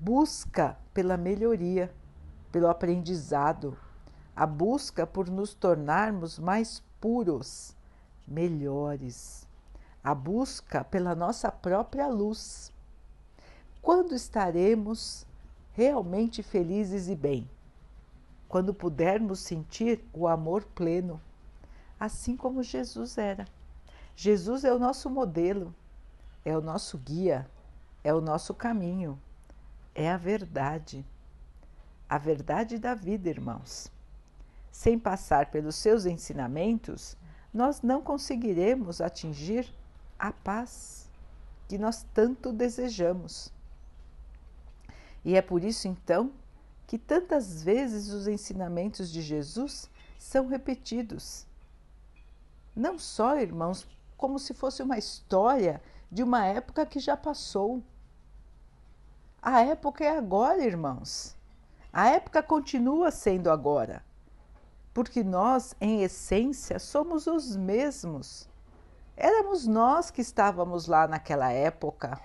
busca 0.00 0.76
pela 0.92 1.16
melhoria 1.16 1.92
pelo 2.52 2.68
aprendizado, 2.68 3.76
a 4.36 4.46
busca 4.46 5.06
por 5.06 5.30
nos 5.30 5.54
tornarmos 5.54 6.38
mais 6.38 6.82
puros, 7.00 7.74
melhores, 8.28 9.48
a 10.04 10.14
busca 10.14 10.84
pela 10.84 11.14
nossa 11.14 11.50
própria 11.50 12.06
luz. 12.06 12.70
Quando 13.80 14.14
estaremos 14.14 15.26
realmente 15.72 16.42
felizes 16.42 17.08
e 17.08 17.16
bem? 17.16 17.48
Quando 18.48 18.74
pudermos 18.74 19.40
sentir 19.40 20.04
o 20.12 20.28
amor 20.28 20.64
pleno, 20.64 21.20
assim 21.98 22.36
como 22.36 22.62
Jesus 22.62 23.16
era. 23.16 23.46
Jesus 24.14 24.64
é 24.64 24.72
o 24.72 24.78
nosso 24.78 25.08
modelo, 25.08 25.74
é 26.44 26.56
o 26.56 26.60
nosso 26.60 26.98
guia, 26.98 27.48
é 28.04 28.12
o 28.12 28.20
nosso 28.20 28.52
caminho, 28.52 29.18
é 29.94 30.10
a 30.10 30.16
verdade 30.16 31.04
a 32.12 32.18
verdade 32.18 32.78
da 32.78 32.94
vida, 32.94 33.30
irmãos. 33.30 33.90
Sem 34.70 34.98
passar 34.98 35.50
pelos 35.50 35.76
seus 35.76 36.04
ensinamentos, 36.04 37.16
nós 37.54 37.80
não 37.80 38.02
conseguiremos 38.02 39.00
atingir 39.00 39.66
a 40.18 40.30
paz 40.30 41.08
que 41.66 41.78
nós 41.78 42.04
tanto 42.12 42.52
desejamos. 42.52 43.50
E 45.24 45.36
é 45.36 45.42
por 45.42 45.62
isso, 45.62 45.88
então, 45.88 46.32
que 46.86 46.98
tantas 46.98 47.62
vezes 47.62 48.08
os 48.08 48.26
ensinamentos 48.26 49.10
de 49.10 49.22
Jesus 49.22 49.90
são 50.18 50.46
repetidos. 50.46 51.46
Não 52.74 52.98
só, 52.98 53.38
irmãos, 53.38 53.86
como 54.16 54.38
se 54.38 54.54
fosse 54.54 54.82
uma 54.82 54.98
história 54.98 55.82
de 56.10 56.22
uma 56.22 56.44
época 56.44 56.86
que 56.86 57.00
já 57.00 57.16
passou. 57.16 57.82
A 59.40 59.60
época 59.62 60.04
é 60.04 60.16
agora, 60.16 60.64
irmãos. 60.64 61.36
A 61.92 62.08
época 62.08 62.42
continua 62.42 63.10
sendo 63.10 63.50
agora, 63.50 64.02
porque 64.94 65.22
nós, 65.22 65.74
em 65.80 66.02
essência, 66.02 66.78
somos 66.78 67.26
os 67.26 67.56
mesmos. 67.56 68.48
Éramos 69.16 69.66
nós 69.66 70.10
que 70.10 70.22
estávamos 70.22 70.86
lá 70.86 71.06
naquela 71.06 71.50
época. 71.50 72.18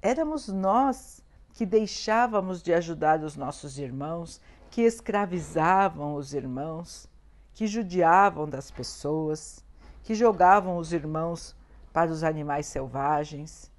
Éramos 0.00 0.48
nós 0.48 1.22
que 1.52 1.66
deixávamos 1.66 2.62
de 2.62 2.72
ajudar 2.72 3.22
os 3.22 3.36
nossos 3.36 3.78
irmãos, 3.78 4.40
que 4.70 4.82
escravizavam 4.82 6.14
os 6.14 6.32
irmãos, 6.32 7.08
que 7.52 7.66
judiavam 7.66 8.48
das 8.48 8.70
pessoas, 8.70 9.64
que 10.02 10.14
jogavam 10.14 10.76
os 10.78 10.92
irmãos 10.92 11.54
para 11.92 12.10
os 12.10 12.24
animais 12.24 12.66
selvagens, 12.66 13.70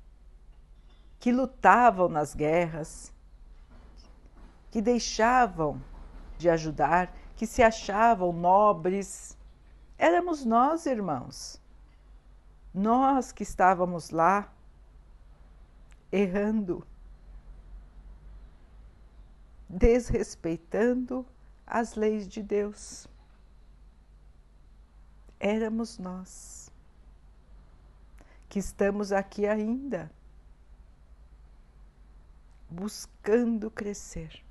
que 1.19 1.31
lutavam 1.31 2.07
nas 2.07 2.35
guerras, 2.35 3.11
que 4.69 4.81
deixavam 4.81 5.81
de 6.37 6.49
ajudar, 6.49 7.11
que 7.35 7.47
se 7.47 7.63
achavam 7.63 8.31
nobres. 8.31 9.37
Éramos 9.97 10.45
nós, 10.45 10.85
irmãos. 10.85 11.61
Nós 12.73 13.31
que 13.31 13.43
estávamos 13.43 14.09
lá 14.09 14.51
errando, 16.11 16.85
desrespeitando 19.73 21.25
as 21.65 21.95
leis 21.95 22.27
de 22.27 22.43
Deus. 22.43 23.07
Éramos 25.39 25.97
nós 25.97 26.71
que 28.47 28.59
estamos 28.59 29.11
aqui 29.11 29.47
ainda, 29.47 30.11
buscando 32.69 33.71
crescer 33.71 34.43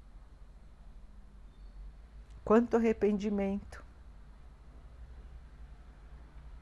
quanto 2.45 2.77
arrependimento 2.77 3.83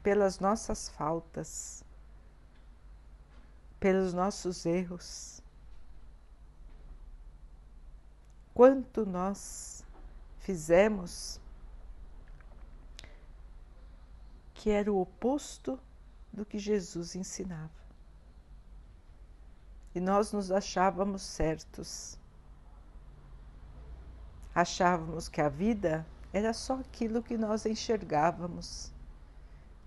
pelas 0.03 0.39
nossas 0.39 0.87
faltas, 0.89 1.83
pelos 3.79 4.13
nossos 4.13 4.65
erros. 4.67 5.41
Quanto 8.53 9.05
nós 9.05 9.85
fizemos 10.39 11.39
que 14.53 14.69
era 14.69 14.91
o 14.91 15.01
oposto 15.01 15.79
do 16.31 16.45
que 16.45 16.59
Jesus 16.59 17.15
ensinava. 17.15 17.81
E 19.93 19.99
nós 19.99 20.31
nos 20.31 20.51
achávamos 20.51 21.21
certos. 21.21 22.17
Achávamos 24.53 25.27
que 25.27 25.41
a 25.41 25.49
vida 25.49 26.05
era 26.31 26.53
só 26.53 26.75
aquilo 26.75 27.23
que 27.23 27.37
nós 27.37 27.65
enxergávamos, 27.65 28.91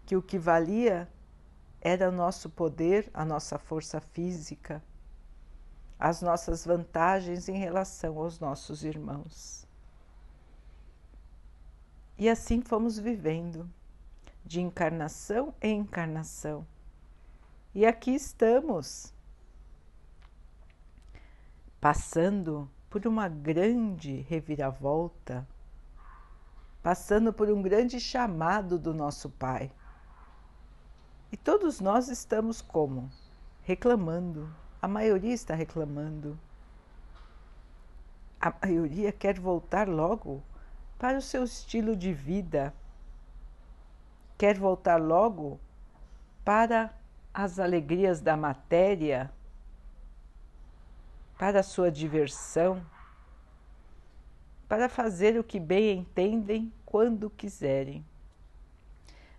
que 0.04 0.16
o 0.16 0.23
que 0.23 0.38
valia 0.38 1.09
era 1.80 2.09
o 2.09 2.12
nosso 2.12 2.50
poder, 2.50 3.11
a 3.14 3.25
nossa 3.25 3.59
força 3.59 4.00
física, 4.00 4.83
as 6.04 6.20
nossas 6.20 6.66
vantagens 6.66 7.49
em 7.49 7.56
relação 7.56 8.18
aos 8.18 8.38
nossos 8.38 8.84
irmãos. 8.84 9.66
E 12.18 12.28
assim 12.28 12.61
fomos 12.61 12.99
vivendo 12.99 13.66
de 14.44 14.61
encarnação 14.61 15.54
em 15.62 15.78
encarnação. 15.78 16.66
E 17.75 17.87
aqui 17.87 18.14
estamos, 18.14 19.14
passando 21.80 22.70
por 22.90 23.06
uma 23.06 23.26
grande 23.26 24.16
reviravolta, 24.28 25.49
passando 26.82 27.32
por 27.32 27.49
um 27.49 27.62
grande 27.62 27.99
chamado 27.99 28.78
do 28.78 28.92
nosso 28.92 29.30
Pai. 29.30 29.73
E 31.32 31.37
todos 31.38 31.80
nós 31.80 32.11
estamos 32.11 32.61
como? 32.61 33.11
Reclamando. 33.62 34.63
A 34.85 34.87
maioria 34.87 35.33
está 35.33 35.55
reclamando. 35.55 36.38
A 38.38 38.53
maioria 38.62 39.11
quer 39.12 39.41
voltar 39.41 39.88
logo 39.88 40.43
para 40.99 41.17
o 41.17 41.23
seu 41.23 41.43
estilo 41.45 41.97
de 41.97 42.12
vida 42.12 42.71
quer 44.37 44.59
voltar 44.59 45.00
logo 45.00 45.59
para 46.45 46.95
as 47.33 47.59
alegrias 47.59 48.21
da 48.21 48.37
matéria, 48.37 49.33
para 51.38 51.61
a 51.61 51.62
sua 51.62 51.91
diversão, 51.91 52.85
para 54.69 54.87
fazer 54.87 55.41
o 55.41 55.43
que 55.43 55.59
bem 55.59 56.00
entendem 56.00 56.71
quando 56.85 57.31
quiserem. 57.31 58.05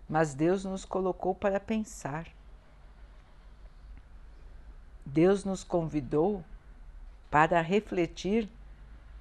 Mas 0.10 0.34
Deus 0.34 0.66
nos 0.66 0.86
colocou 0.86 1.36
para 1.36 1.60
pensar. 1.60 2.26
Deus 5.06 5.44
nos 5.44 5.64
convidou 5.64 6.44
para 7.30 7.62
refletir 7.62 8.50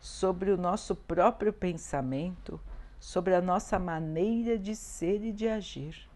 sobre 0.00 0.50
o 0.50 0.56
nosso 0.56 0.94
próprio 0.94 1.52
pensamento 1.52 2.60
sobre 3.04 3.34
a 3.34 3.42
nossa 3.42 3.78
maneira 3.78 4.58
de 4.58 4.74
ser 4.74 5.22
e 5.22 5.30
de 5.30 5.46
agir. 5.46 6.08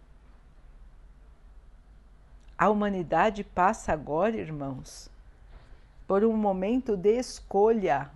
A 2.56 2.70
humanidade 2.70 3.44
passa 3.44 3.92
agora, 3.92 4.34
irmãos, 4.34 5.10
por 6.06 6.24
um 6.24 6.34
momento 6.34 6.96
de 6.96 7.18
escolha, 7.18 8.10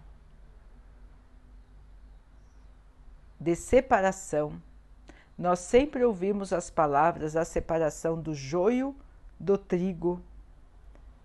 de 3.39 3.55
separação. 3.55 4.55
Nós 5.37 5.59
sempre 5.59 6.03
ouvimos 6.03 6.51
as 6.51 6.71
palavras 6.71 7.37
a 7.37 7.45
separação 7.45 8.19
do 8.19 8.35
joio 8.35 8.97
do 9.39 9.59
trigo. 9.59 10.19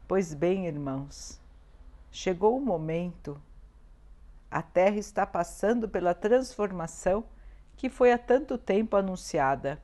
Pois 0.08 0.34
bem, 0.34 0.68
irmãos, 0.68 1.38
chegou 2.10 2.56
o 2.56 2.62
momento, 2.62 3.38
a 4.50 4.62
Terra 4.62 4.96
está 4.96 5.28
passando 5.28 5.90
pela 5.90 6.14
transformação 6.14 7.26
que 7.76 7.90
foi 7.90 8.14
há 8.14 8.18
tanto 8.18 8.58
tempo 8.58 8.96
anunciada. 8.96 9.84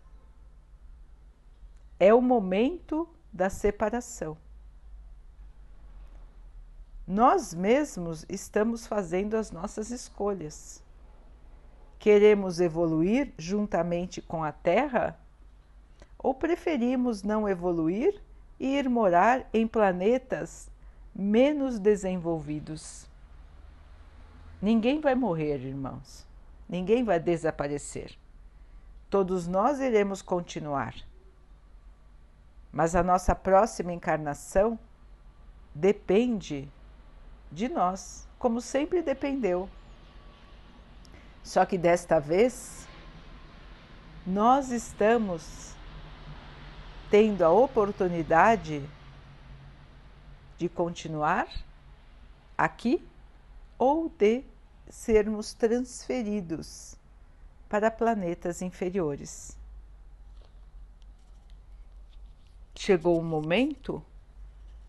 É 1.99 2.13
o 2.13 2.21
momento 2.21 3.05
da 3.33 3.49
separação. 3.49 4.37
Nós 7.05 7.53
mesmos 7.53 8.25
estamos 8.29 8.87
fazendo 8.87 9.35
as 9.35 9.51
nossas 9.51 9.91
escolhas. 9.91 10.81
Queremos 11.99 12.61
evoluir 12.61 13.33
juntamente 13.37 14.21
com 14.21 14.41
a 14.41 14.53
Terra? 14.53 15.19
Ou 16.17 16.33
preferimos 16.33 17.23
não 17.23 17.47
evoluir 17.47 18.23
e 18.63 18.77
ir 18.77 18.87
morar 18.89 19.45
em 19.53 19.67
planetas 19.67 20.71
menos 21.13 21.79
desenvolvidos? 21.79 23.05
Ninguém 24.61 25.01
vai 25.01 25.15
morrer, 25.15 25.57
irmãos. 25.57 26.25
Ninguém 26.69 27.03
vai 27.03 27.19
desaparecer. 27.19 28.17
Todos 29.09 29.49
nós 29.49 29.81
iremos 29.81 30.21
continuar. 30.21 30.95
Mas 32.71 32.95
a 32.95 33.03
nossa 33.03 33.35
próxima 33.35 33.91
encarnação 33.91 34.79
depende 35.75 36.71
de 37.51 37.67
nós, 37.67 38.25
como 38.39 38.61
sempre 38.61 39.01
dependeu. 39.01 39.69
Só 41.43 41.65
que 41.65 41.77
desta 41.77 42.17
vez 42.17 42.87
nós 44.25 44.71
estamos 44.71 45.72
tendo 47.13 47.43
a 47.43 47.51
oportunidade 47.51 48.83
de 50.57 50.67
continuar 50.67 51.47
aqui 52.57 53.07
ou 53.77 54.09
de 54.09 54.43
sermos 54.89 55.53
transferidos 55.53 56.95
para 57.69 57.91
planetas 57.91 58.63
inferiores. 58.63 59.55
Chegou 62.73 63.19
o 63.19 63.23
momento 63.23 64.03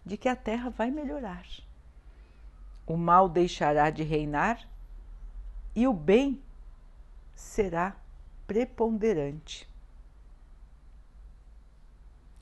de 0.02 0.16
que 0.16 0.30
a 0.30 0.34
Terra 0.34 0.70
vai 0.70 0.90
melhorar. 0.90 1.44
O 2.86 2.96
mal 2.96 3.28
deixará 3.28 3.90
de 3.90 4.02
reinar 4.02 4.66
e 5.76 5.86
o 5.86 5.92
bem 5.92 6.42
será 7.34 7.94
preponderante. 8.46 9.73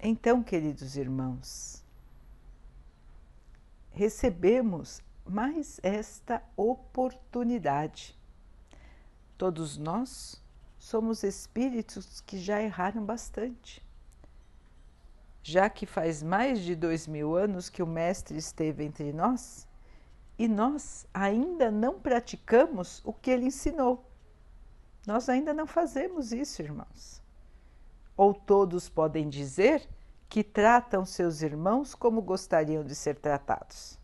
Então, 0.04 0.42
queridos 0.42 0.96
irmãos, 0.96 1.80
recebemos 3.90 5.00
mais 5.24 5.78
esta 5.80 6.42
oportunidade. 6.56 8.18
Todos 9.38 9.78
nós 9.78 10.42
somos 10.76 11.22
espíritos 11.22 12.20
que 12.22 12.36
já 12.36 12.60
erraram 12.60 13.04
bastante. 13.04 13.80
Já 15.40 15.70
que 15.70 15.86
faz 15.86 16.20
mais 16.20 16.58
de 16.62 16.74
dois 16.74 17.06
mil 17.06 17.36
anos 17.36 17.68
que 17.68 17.80
o 17.80 17.86
Mestre 17.86 18.36
esteve 18.36 18.82
entre 18.82 19.12
nós 19.12 19.68
e 20.36 20.48
nós 20.48 21.06
ainda 21.14 21.70
não 21.70 22.00
praticamos 22.00 23.00
o 23.04 23.12
que 23.12 23.30
ele 23.30 23.46
ensinou. 23.46 24.04
Nós 25.06 25.28
ainda 25.28 25.54
não 25.54 25.66
fazemos 25.66 26.32
isso, 26.32 26.60
irmãos. 26.60 27.21
Ou 28.16 28.34
todos 28.34 28.88
podem 28.88 29.28
dizer 29.28 29.88
que 30.28 30.42
tratam 30.42 31.04
seus 31.04 31.42
irmãos 31.42 31.94
como 31.94 32.22
gostariam 32.22 32.82
de 32.84 32.94
ser 32.94 33.16
tratados. 33.16 33.98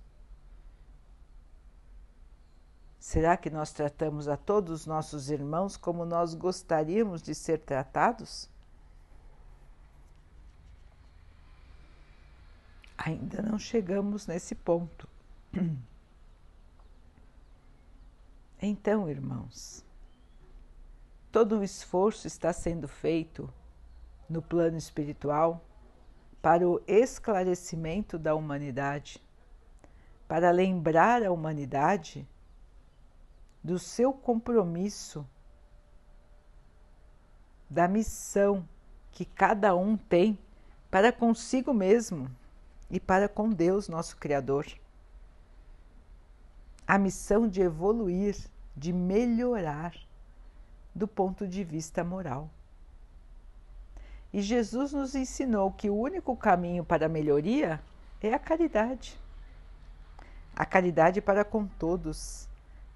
Será 2.99 3.37
que 3.37 3.49
nós 3.49 3.73
tratamos 3.73 4.29
a 4.29 4.37
todos 4.37 4.81
os 4.83 4.87
nossos 4.87 5.31
irmãos 5.31 5.77
como 5.77 6.05
nós 6.05 6.35
gostaríamos 6.35 7.23
de 7.23 7.35
ser 7.35 7.61
tratados? 7.61 8.51
Ainda 12.99 13.41
não 13.41 13.59
chegamos 13.59 14.27
nesse 14.27 14.55
ponto. 14.55 15.09
Então, 18.61 19.09
irmãos, 19.09 19.85
todo 21.31 21.57
um 21.57 21.63
esforço 21.63 22.27
está 22.27 22.53
sendo 22.53 22.89
feito 22.89 23.49
no 24.29 24.43
plano 24.43 24.77
espiritual 24.77 25.65
para 26.41 26.69
o 26.69 26.81
esclarecimento 26.87 28.19
da 28.19 28.35
humanidade, 28.35 29.23
para 30.27 30.51
lembrar 30.51 31.23
a 31.25 31.33
humanidade 31.33 32.29
do 33.63 33.79
seu 33.79 34.13
compromisso, 34.13 35.27
da 37.69 37.89
missão 37.89 38.67
que 39.11 39.25
cada 39.25 39.75
um 39.75 39.97
tem 39.97 40.39
para 40.91 41.13
consigo 41.13 41.75
mesmo 41.75 42.31
e 42.91 42.99
para 42.99 43.29
com 43.29 43.51
Deus, 43.51 43.89
nosso 43.89 44.17
Criador. 44.17 44.67
A 46.87 46.97
missão 46.97 47.47
de 47.47 47.61
evoluir, 47.61 48.37
de 48.75 48.93
melhorar 48.93 49.95
do 50.95 51.07
ponto 51.07 51.47
de 51.47 51.63
vista 51.63 52.03
moral. 52.03 52.49
E 54.33 54.43
Jesus 54.43 54.93
nos 54.93 55.15
ensinou 55.15 55.73
que 55.73 55.89
o 55.89 55.97
único 55.97 56.37
caminho 56.37 56.85
para 56.85 57.07
a 57.07 57.09
melhoria 57.09 57.81
é 58.21 58.33
a 58.35 58.39
caridade. 58.39 59.19
A 60.55 60.67
caridade 60.67 61.21
para 61.21 61.45
com 61.45 61.67
todos, 61.67 62.49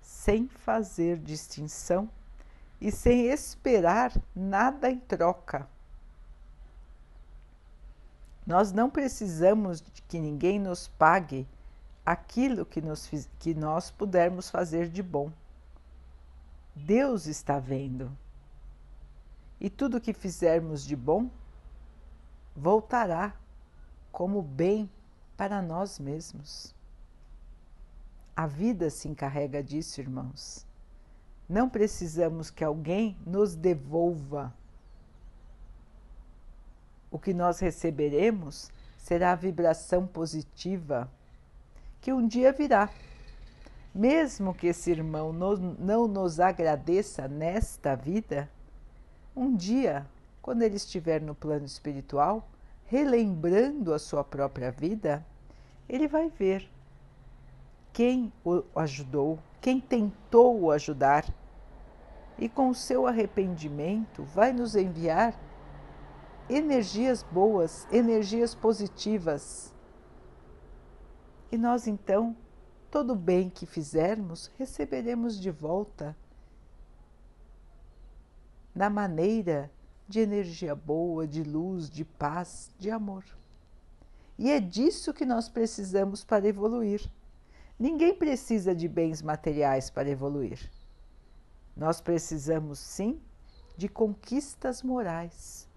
sem 0.03 0.49
fazer 0.49 1.19
distinção 1.19 2.09
e 2.81 2.91
sem 2.91 3.27
esperar 3.27 4.13
nada 4.35 4.91
em 4.91 4.99
troca. 4.99 5.69
Nós 8.47 8.73
não 8.73 8.91
precisamos 8.91 9.83
que 10.09 10.19
ninguém 10.19 10.59
nos 10.59 10.89
pague 10.89 11.47
aquilo 12.05 12.67
que, 12.67 12.81
nos, 12.81 13.09
que 13.39 13.55
nós 13.55 13.91
pudermos 13.91 14.51
fazer 14.51 14.89
de 14.89 15.03
bom. 15.03 15.31
Deus 16.75 17.27
está 17.27 17.59
vendo. 17.59 18.11
E 19.63 19.71
tudo 19.71 20.01
que 20.01 20.13
fizermos 20.13 20.85
de 20.85 20.97
bom 20.97 21.31
voltará 22.57 23.33
como 24.11 24.43
bem 24.43 24.91
para 25.37 25.63
nós 25.63 26.01
mesmos. 26.01 26.75
A 28.35 28.45
vida 28.45 28.91
se 28.91 29.07
encarrega 29.07 29.63
disso, 29.63 30.01
irmãos. 30.01 30.67
Não 31.49 31.69
precisamos 31.69 32.51
que 32.51 32.65
alguém 32.65 33.17
nos 33.25 33.55
devolva. 33.55 34.53
O 37.09 37.17
que 37.17 37.33
nós 37.33 37.61
receberemos 37.61 38.69
será 38.99 39.31
a 39.31 39.37
vibração 39.37 40.09
positiva 40.09 41.09
que 42.01 42.13
um 42.13 42.27
dia 42.27 42.53
virá. 42.53 42.91
Mesmo 43.95 44.53
que 44.53 44.67
esse 44.67 44.91
irmão 44.91 45.33
não 45.33 46.09
nos 46.09 46.41
agradeça 46.41 47.29
nesta 47.29 47.95
vida, 47.95 48.51
um 49.35 49.55
dia, 49.55 50.07
quando 50.41 50.63
ele 50.63 50.77
estiver 50.77 51.21
no 51.21 51.35
plano 51.35 51.65
espiritual, 51.65 52.49
relembrando 52.85 53.95
a 53.95 53.99
sua 53.99 54.23
própria 54.23 54.71
vida, 54.71 55.25
ele 55.89 56.07
vai 56.07 56.29
ver 56.29 56.69
quem 57.93 58.33
o 58.45 58.63
ajudou, 58.77 59.39
quem 59.61 59.81
tentou 59.81 60.61
o 60.61 60.71
ajudar, 60.71 61.25
e 62.39 62.49
com 62.49 62.71
o 62.71 62.75
seu 62.75 63.07
arrependimento 63.07 64.25
vai 64.25 64.53
nos 64.53 64.75
enviar 64.75 65.39
energias 66.49 67.23
boas, 67.23 67.87
energias 67.93 68.55
positivas. 68.55 69.73
E 71.51 71.59
nós 71.59 71.87
então, 71.87 72.37
todo 72.91 73.15
bem 73.15 73.49
que 73.49 73.67
fizermos, 73.67 74.51
receberemos 74.59 75.39
de 75.39 75.51
volta 75.51 76.17
na 78.75 78.89
maneira 78.89 79.71
de 80.09 80.21
energia 80.21 80.75
boa, 80.75 81.27
de 81.27 81.43
luz, 81.43 81.89
de 81.89 82.05
paz, 82.05 82.71
de 82.79 82.91
amor. 82.91 83.25
E 84.39 84.51
é 84.51 84.61
disso 84.61 85.13
que 85.13 85.25
nós 85.25 85.49
precisamos 85.49 86.25
para 86.25 86.47
evoluir. 86.49 87.11
Ninguém 87.79 88.15
precisa 88.15 88.75
de 88.75 88.89
bens 88.89 89.23
materiais 89.23 89.91
para 89.91 90.09
evoluir. 90.09 90.71
Nós 91.77 92.01
precisamos 92.01 92.79
sim 92.79 93.21
de 93.77 93.89
conquistas 93.89 94.83
morais. 94.83 95.69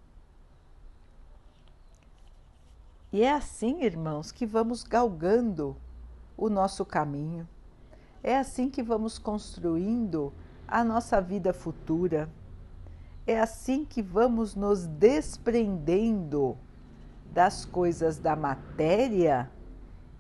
E 3.11 3.23
é 3.23 3.31
assim, 3.31 3.83
irmãos, 3.83 4.31
que 4.31 4.45
vamos 4.45 4.83
galgando 4.83 5.75
o 6.35 6.49
nosso 6.49 6.85
caminho. 6.85 7.47
É 8.21 8.37
assim 8.37 8.69
que 8.69 8.83
vamos 8.83 9.17
construindo 9.17 10.33
a 10.67 10.83
nossa 10.83 11.21
vida 11.21 11.53
futura. 11.53 12.29
É 13.27 13.39
assim 13.39 13.83
que 13.83 14.01
vamos 14.01 14.53
nos 14.53 14.85
desprendendo 14.85 16.57
das 17.31 17.65
coisas 17.65 18.19
da 18.19 18.35
matéria 18.35 19.49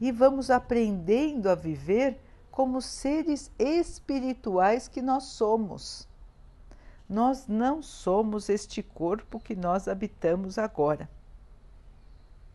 e 0.01 0.11
vamos 0.11 0.49
aprendendo 0.49 1.47
a 1.47 1.55
viver 1.55 2.19
como 2.49 2.81
seres 2.81 3.51
espirituais 3.59 4.87
que 4.87 5.01
nós 5.01 5.25
somos. 5.25 6.07
Nós 7.07 7.47
não 7.47 7.83
somos 7.83 8.49
este 8.49 8.81
corpo 8.81 9.39
que 9.39 9.55
nós 9.55 9.87
habitamos 9.87 10.57
agora. 10.57 11.07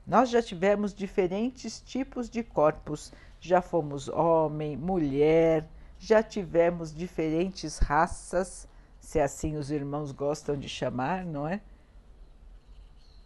Nós 0.07 0.29
já 0.29 0.43
tivemos 0.43 0.93
diferentes 0.93 1.81
tipos 1.81 2.29
de 2.29 2.43
corpos, 2.43 3.13
já 3.39 3.63
fomos 3.63 4.09
homem, 4.09 4.77
mulher, 4.77 5.69
já 5.99 6.23
tivemos 6.23 6.93
diferentes 6.93 7.79
raças, 7.79 8.67
se 9.01 9.19
assim 9.19 9.57
os 9.57 9.71
irmãos 9.71 10.13
gostam 10.13 10.57
de 10.57 10.69
chamar, 10.69 11.25
não 11.25 11.49
é? 11.49 11.61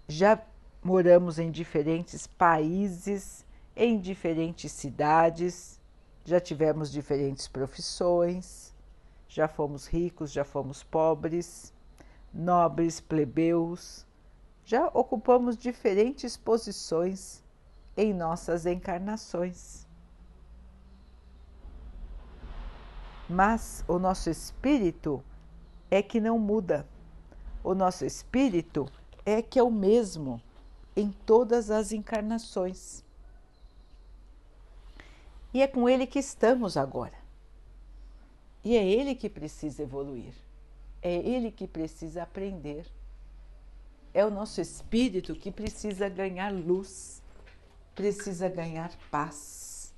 Já 0.08 0.40
moramos 0.82 1.38
em 1.38 1.50
diferentes 1.50 2.26
países, 2.26 3.44
em 3.76 3.98
diferentes 3.98 4.70
cidades, 4.72 5.80
já 6.24 6.40
tivemos 6.40 6.90
diferentes 6.90 7.48
profissões, 7.48 8.72
já 9.28 9.48
fomos 9.48 9.87
ricos, 9.87 10.30
já 10.30 10.44
fomos 10.44 10.82
pobres, 10.82 11.72
nobres, 12.32 13.00
plebeus, 13.00 14.06
já 14.64 14.87
ocupamos 14.94 15.56
diferentes 15.56 16.37
posições 16.37 17.42
em 17.96 18.14
nossas 18.14 18.64
encarnações. 18.64 19.87
Mas 23.28 23.84
o 23.88 23.98
nosso 23.98 24.30
espírito 24.30 25.22
é 25.94 26.02
que 26.02 26.20
não 26.20 26.40
muda. 26.40 26.85
O 27.62 27.72
nosso 27.72 28.04
espírito 28.04 28.85
é 29.24 29.40
que 29.40 29.61
é 29.61 29.62
o 29.62 29.70
mesmo 29.70 30.42
em 30.96 31.12
todas 31.24 31.70
as 31.70 31.92
encarnações. 31.92 33.04
E 35.52 35.62
é 35.62 35.68
com 35.68 35.88
ele 35.88 36.04
que 36.04 36.18
estamos 36.18 36.76
agora. 36.76 37.16
E 38.64 38.76
é 38.76 38.85
ele 38.85 39.14
que 39.14 39.28
precisa 39.28 39.83
evoluir. 39.83 40.35
É 41.00 41.14
ele 41.14 41.52
que 41.52 41.68
precisa 41.68 42.24
aprender. 42.24 42.87
É 44.12 44.26
o 44.26 44.30
nosso 44.30 44.61
espírito 44.61 45.37
que 45.37 45.52
precisa 45.52 46.09
ganhar 46.09 46.52
luz, 46.52 47.22
precisa 47.94 48.48
ganhar 48.48 48.90
paz, 49.12 49.94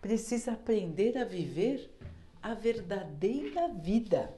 precisa 0.00 0.52
aprender 0.52 1.16
a 1.16 1.24
viver 1.24 1.88
a 2.42 2.54
verdadeira 2.54 3.68
vida. 3.68 4.34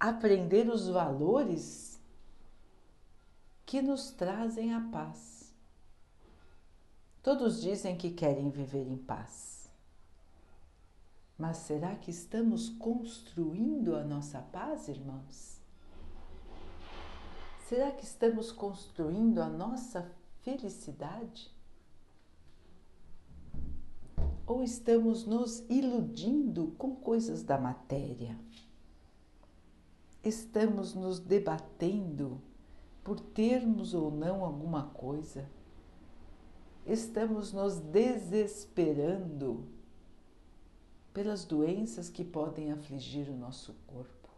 Aprender 0.00 0.66
os 0.70 0.88
valores 0.88 2.00
que 3.66 3.82
nos 3.82 4.10
trazem 4.10 4.72
a 4.72 4.80
paz. 4.80 5.54
Todos 7.22 7.60
dizem 7.60 7.98
que 7.98 8.10
querem 8.10 8.48
viver 8.48 8.88
em 8.88 8.96
paz. 8.96 9.70
Mas 11.36 11.58
será 11.58 11.94
que 11.96 12.10
estamos 12.10 12.70
construindo 12.70 13.94
a 13.94 14.02
nossa 14.02 14.40
paz, 14.40 14.88
irmãos? 14.88 15.60
Será 17.68 17.92
que 17.92 18.04
estamos 18.04 18.50
construindo 18.50 19.42
a 19.42 19.50
nossa 19.50 20.10
felicidade? 20.40 21.54
Ou 24.46 24.62
estamos 24.62 25.26
nos 25.26 25.60
iludindo 25.68 26.74
com 26.78 26.96
coisas 26.96 27.42
da 27.42 27.58
matéria? 27.58 28.36
Estamos 30.22 30.94
nos 30.94 31.18
debatendo 31.18 32.40
por 33.02 33.18
termos 33.18 33.94
ou 33.94 34.10
não 34.10 34.44
alguma 34.44 34.84
coisa? 34.90 35.48
estamos 36.86 37.52
nos 37.52 37.78
desesperando 37.78 39.68
pelas 41.12 41.44
doenças 41.44 42.08
que 42.08 42.24
podem 42.24 42.72
afligir 42.72 43.28
o 43.28 43.36
nosso 43.36 43.74
corpo. 43.86 44.28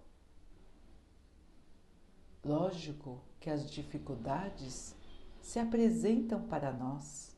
Lógico 2.45 3.23
que 3.39 3.51
as 3.51 3.71
dificuldades 3.71 4.95
se 5.41 5.59
apresentam 5.59 6.43
para 6.49 6.73
nós, 6.73 7.37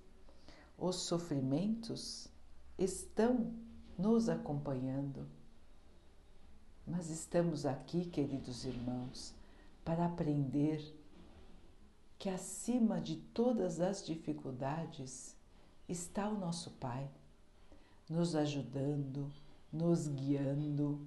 os 0.78 0.96
sofrimentos 0.96 2.28
estão 2.78 3.54
nos 3.98 4.28
acompanhando. 4.28 5.28
Mas 6.86 7.08
estamos 7.08 7.64
aqui, 7.64 8.04
queridos 8.04 8.66
irmãos, 8.66 9.34
para 9.82 10.04
aprender 10.04 10.94
que 12.18 12.28
acima 12.28 13.00
de 13.00 13.16
todas 13.16 13.80
as 13.80 14.04
dificuldades 14.04 15.34
está 15.88 16.28
o 16.28 16.38
nosso 16.38 16.72
Pai, 16.72 17.10
nos 18.08 18.36
ajudando, 18.36 19.32
nos 19.72 20.06
guiando, 20.08 21.00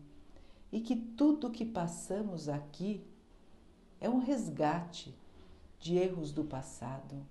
e 0.71 0.81
que 0.81 0.95
tudo 0.95 1.51
que 1.51 1.63
passamos 1.63 2.49
aqui 2.49 3.05
é 4.01 4.09
um 4.09 4.17
resgate 4.17 5.15
de 5.79 5.95
erros 5.95 6.31
do 6.31 6.43
passado, 6.43 7.23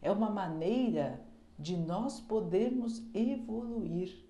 é 0.00 0.10
uma 0.10 0.30
maneira 0.30 1.22
de 1.58 1.76
nós 1.76 2.18
podermos 2.18 3.02
evoluir, 3.12 4.24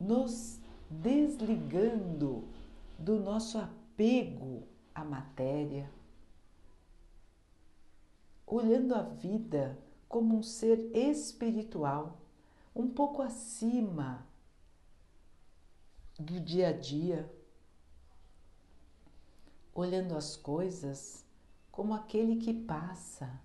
nos 0.00 0.61
desligando 1.00 2.44
do 2.98 3.18
nosso 3.18 3.58
apego 3.58 4.62
à 4.94 5.04
matéria 5.04 5.90
olhando 8.54 8.94
a 8.94 9.02
vida 9.02 9.78
como 10.08 10.36
um 10.36 10.42
ser 10.42 10.94
espiritual, 10.94 12.18
um 12.76 12.88
pouco 12.88 13.22
acima 13.22 14.26
do 16.18 16.38
dia 16.38 16.68
a 16.68 16.72
dia, 16.72 17.30
olhando 19.74 20.14
as 20.14 20.36
coisas 20.36 21.24
como 21.70 21.94
aquele 21.94 22.36
que 22.36 22.52
passa 22.52 23.40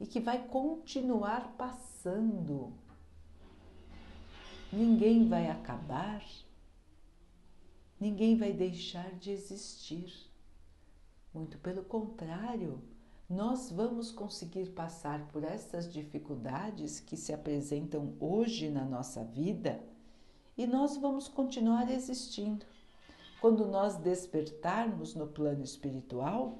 e 0.00 0.06
que 0.06 0.18
vai 0.18 0.48
continuar 0.48 1.52
passando. 1.56 2.72
Ninguém 4.72 5.28
vai 5.28 5.50
acabar, 5.50 6.24
ninguém 8.00 8.38
vai 8.38 8.54
deixar 8.54 9.12
de 9.18 9.30
existir. 9.30 10.10
Muito 11.34 11.58
pelo 11.58 11.84
contrário, 11.84 12.80
nós 13.28 13.70
vamos 13.70 14.10
conseguir 14.10 14.70
passar 14.70 15.28
por 15.28 15.44
estas 15.44 15.92
dificuldades 15.92 17.00
que 17.00 17.18
se 17.18 17.34
apresentam 17.34 18.14
hoje 18.18 18.70
na 18.70 18.82
nossa 18.86 19.22
vida 19.22 19.78
e 20.56 20.66
nós 20.66 20.96
vamos 20.96 21.28
continuar 21.28 21.90
existindo. 21.90 22.64
Quando 23.42 23.66
nós 23.66 23.96
despertarmos 23.96 25.14
no 25.14 25.26
plano 25.26 25.62
espiritual, 25.62 26.58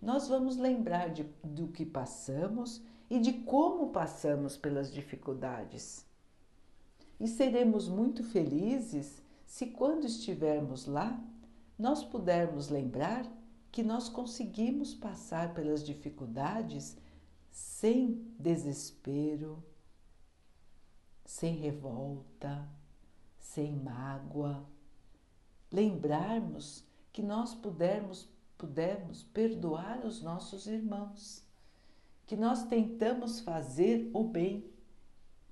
nós 0.00 0.28
vamos 0.28 0.56
lembrar 0.56 1.10
de, 1.10 1.24
do 1.42 1.68
que 1.68 1.84
passamos 1.84 2.80
e 3.10 3.18
de 3.18 3.34
como 3.34 3.90
passamos 3.90 4.56
pelas 4.56 4.90
dificuldades. 4.90 6.06
E 7.24 7.26
seremos 7.26 7.88
muito 7.88 8.22
felizes 8.22 9.22
se, 9.46 9.68
quando 9.68 10.04
estivermos 10.04 10.84
lá, 10.84 11.18
nós 11.78 12.04
pudermos 12.04 12.68
lembrar 12.68 13.26
que 13.72 13.82
nós 13.82 14.10
conseguimos 14.10 14.92
passar 14.92 15.54
pelas 15.54 15.82
dificuldades 15.82 16.98
sem 17.50 18.30
desespero, 18.38 19.64
sem 21.24 21.54
revolta, 21.54 22.68
sem 23.38 23.74
mágoa. 23.74 24.62
Lembrarmos 25.72 26.84
que 27.10 27.22
nós 27.22 27.54
pudermos, 27.54 28.28
pudermos 28.58 29.22
perdoar 29.22 30.04
os 30.04 30.20
nossos 30.20 30.66
irmãos, 30.66 31.42
que 32.26 32.36
nós 32.36 32.66
tentamos 32.66 33.40
fazer 33.40 34.10
o 34.12 34.24
bem, 34.24 34.73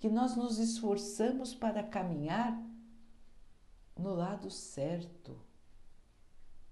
que 0.02 0.10
nós 0.10 0.34
nos 0.34 0.58
esforçamos 0.58 1.54
para 1.54 1.80
caminhar 1.80 2.60
no 3.96 4.12
lado 4.12 4.50
certo 4.50 5.38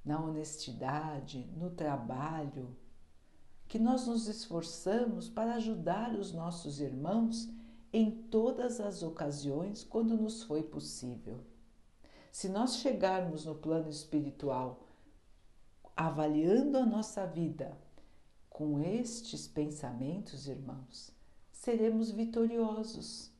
na 0.04 0.20
honestidade, 0.20 1.48
no 1.56 1.70
trabalho, 1.70 2.76
que 3.68 3.78
nós 3.78 4.04
nos 4.08 4.26
esforçamos 4.26 5.28
para 5.28 5.54
ajudar 5.54 6.12
os 6.12 6.32
nossos 6.32 6.80
irmãos 6.80 7.48
em 7.92 8.10
todas 8.10 8.80
as 8.80 9.00
ocasiões 9.00 9.84
quando 9.84 10.16
nos 10.16 10.42
foi 10.42 10.64
possível. 10.64 11.38
Se 12.32 12.48
nós 12.48 12.78
chegarmos 12.78 13.44
no 13.44 13.54
plano 13.54 13.90
espiritual 13.90 14.88
avaliando 15.96 16.76
a 16.76 16.84
nossa 16.84 17.24
vida 17.28 17.78
com 18.48 18.80
estes 18.80 19.46
pensamentos, 19.46 20.48
irmãos, 20.48 21.19
seremos 21.60 22.10
vitoriosos 22.10 23.30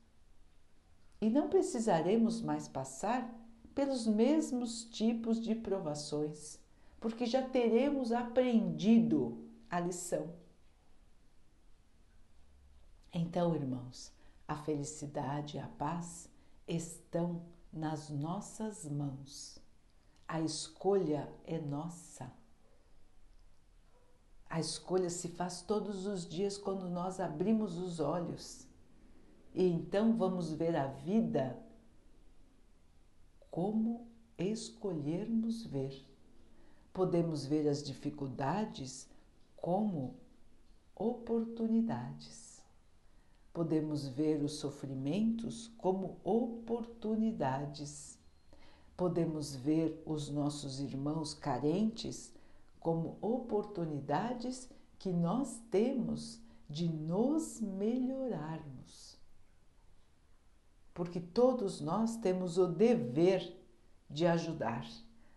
e 1.22 1.30
não 1.30 1.48
precisaremos 1.48 2.42
mais 2.42 2.68
passar 2.68 3.34
pelos 3.74 4.06
mesmos 4.06 4.84
tipos 4.84 5.40
de 5.40 5.54
provações, 5.54 6.58
porque 7.00 7.24
já 7.24 7.40
teremos 7.40 8.12
aprendido 8.12 9.42
a 9.70 9.80
lição. 9.80 10.34
Então, 13.10 13.54
irmãos, 13.54 14.12
a 14.46 14.54
felicidade 14.54 15.56
e 15.56 15.60
a 15.60 15.66
paz 15.66 16.28
estão 16.68 17.40
nas 17.72 18.10
nossas 18.10 18.84
mãos. 18.84 19.58
A 20.28 20.42
escolha 20.42 21.32
é 21.46 21.58
nossa. 21.58 22.30
A 24.50 24.58
escolha 24.58 25.08
se 25.08 25.28
faz 25.28 25.62
todos 25.62 26.06
os 26.06 26.28
dias 26.28 26.58
quando 26.58 26.90
nós 26.90 27.20
abrimos 27.20 27.78
os 27.78 28.00
olhos. 28.00 28.66
E 29.54 29.64
então 29.64 30.16
vamos 30.16 30.52
ver 30.52 30.74
a 30.74 30.88
vida 30.88 31.56
como 33.48 34.08
escolhermos 34.36 35.64
ver. 35.64 36.04
Podemos 36.92 37.46
ver 37.46 37.68
as 37.68 37.80
dificuldades 37.80 39.08
como 39.56 40.16
oportunidades. 40.96 42.60
Podemos 43.52 44.08
ver 44.08 44.42
os 44.42 44.54
sofrimentos 44.54 45.68
como 45.78 46.18
oportunidades. 46.24 48.18
Podemos 48.96 49.54
ver 49.54 50.02
os 50.04 50.28
nossos 50.28 50.80
irmãos 50.80 51.34
carentes 51.34 52.34
como 52.80 53.18
oportunidades 53.20 54.68
que 54.98 55.12
nós 55.12 55.60
temos 55.70 56.42
de 56.68 56.88
nos 56.88 57.60
melhorarmos 57.60 59.20
porque 61.00 61.18
todos 61.18 61.80
nós 61.80 62.18
temos 62.18 62.58
o 62.58 62.66
dever 62.66 63.56
de 64.10 64.26
ajudar, 64.26 64.86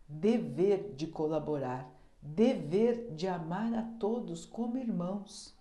dever 0.09 0.93
de 0.93 1.07
colaborar, 1.07 1.89
dever 2.21 3.13
de 3.15 3.29
amar 3.29 3.73
a 3.73 3.81
todos 3.97 4.45
como 4.45 4.77
irmãos. 4.77 5.57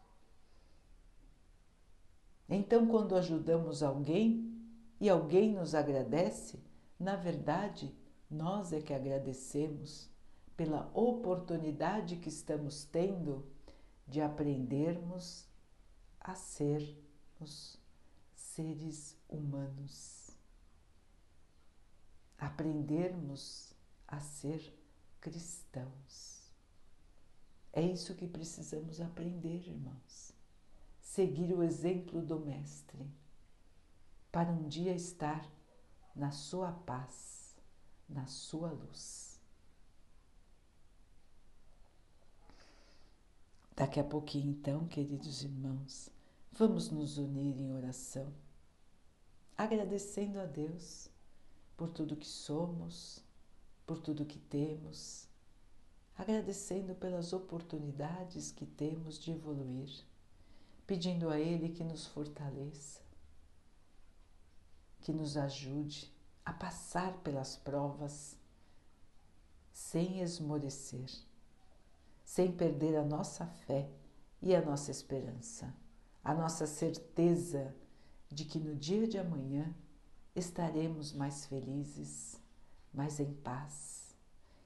Então, 2.48 2.86
quando 2.88 3.14
ajudamos 3.14 3.80
alguém 3.80 4.52
e 5.00 5.08
alguém 5.08 5.52
nos 5.52 5.72
agradece, 5.72 6.60
na 6.98 7.14
verdade, 7.14 7.94
nós 8.28 8.72
é 8.72 8.80
que 8.80 8.92
agradecemos 8.92 10.10
pela 10.62 10.88
oportunidade 10.94 12.18
que 12.18 12.28
estamos 12.28 12.84
tendo 12.84 13.44
de 14.06 14.20
aprendermos 14.20 15.44
a 16.20 16.36
sermos 16.36 17.76
seres 18.32 19.18
humanos. 19.28 20.30
Aprendermos 22.38 23.74
a 24.06 24.20
ser 24.20 24.72
cristãos. 25.20 26.48
É 27.72 27.82
isso 27.82 28.14
que 28.14 28.28
precisamos 28.28 29.00
aprender, 29.00 29.68
irmãos. 29.68 30.32
Seguir 31.00 31.52
o 31.52 31.64
exemplo 31.64 32.22
do 32.22 32.38
Mestre, 32.38 33.04
para 34.30 34.52
um 34.52 34.68
dia 34.68 34.94
estar 34.94 35.44
na 36.14 36.30
sua 36.30 36.70
paz, 36.70 37.56
na 38.08 38.28
sua 38.28 38.70
luz. 38.70 39.31
Daqui 43.74 43.98
a 43.98 44.04
pouquinho, 44.04 44.50
então, 44.50 44.86
queridos 44.86 45.42
irmãos, 45.42 46.10
vamos 46.52 46.90
nos 46.90 47.18
unir 47.18 47.58
em 47.58 47.72
oração 47.72 48.32
agradecendo 49.56 50.40
a 50.40 50.44
Deus 50.44 51.08
por 51.76 51.88
tudo 51.90 52.16
que 52.16 52.26
somos, 52.26 53.24
por 53.86 53.98
tudo 53.98 54.26
que 54.26 54.38
temos, 54.38 55.28
agradecendo 56.16 56.94
pelas 56.94 57.32
oportunidades 57.32 58.50
que 58.50 58.66
temos 58.66 59.18
de 59.18 59.30
evoluir, 59.30 60.04
pedindo 60.86 61.30
a 61.30 61.38
Ele 61.38 61.68
que 61.68 61.84
nos 61.84 62.06
fortaleça, 62.06 63.00
que 65.00 65.12
nos 65.12 65.36
ajude 65.36 66.12
a 66.44 66.52
passar 66.52 67.16
pelas 67.18 67.56
provas 67.56 68.36
sem 69.72 70.20
esmorecer, 70.20 71.08
sem 72.32 72.50
perder 72.50 72.96
a 72.96 73.04
nossa 73.04 73.44
fé 73.44 73.90
e 74.40 74.56
a 74.56 74.64
nossa 74.64 74.90
esperança, 74.90 75.70
a 76.24 76.32
nossa 76.32 76.66
certeza 76.66 77.76
de 78.30 78.46
que 78.46 78.58
no 78.58 78.74
dia 78.74 79.06
de 79.06 79.18
amanhã 79.18 79.76
estaremos 80.34 81.12
mais 81.12 81.44
felizes, 81.44 82.40
mais 82.90 83.20
em 83.20 83.34
paz, 83.34 84.16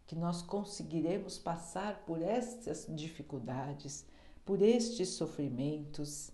que 0.06 0.14
nós 0.14 0.42
conseguiremos 0.42 1.40
passar 1.40 2.04
por 2.04 2.22
estas 2.22 2.86
dificuldades, 2.88 4.06
por 4.44 4.62
estes 4.62 5.08
sofrimentos 5.08 6.30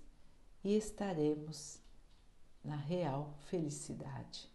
e 0.63 0.77
estaremos 0.77 1.79
na 2.63 2.77
real 2.77 3.33
felicidade. 3.47 4.53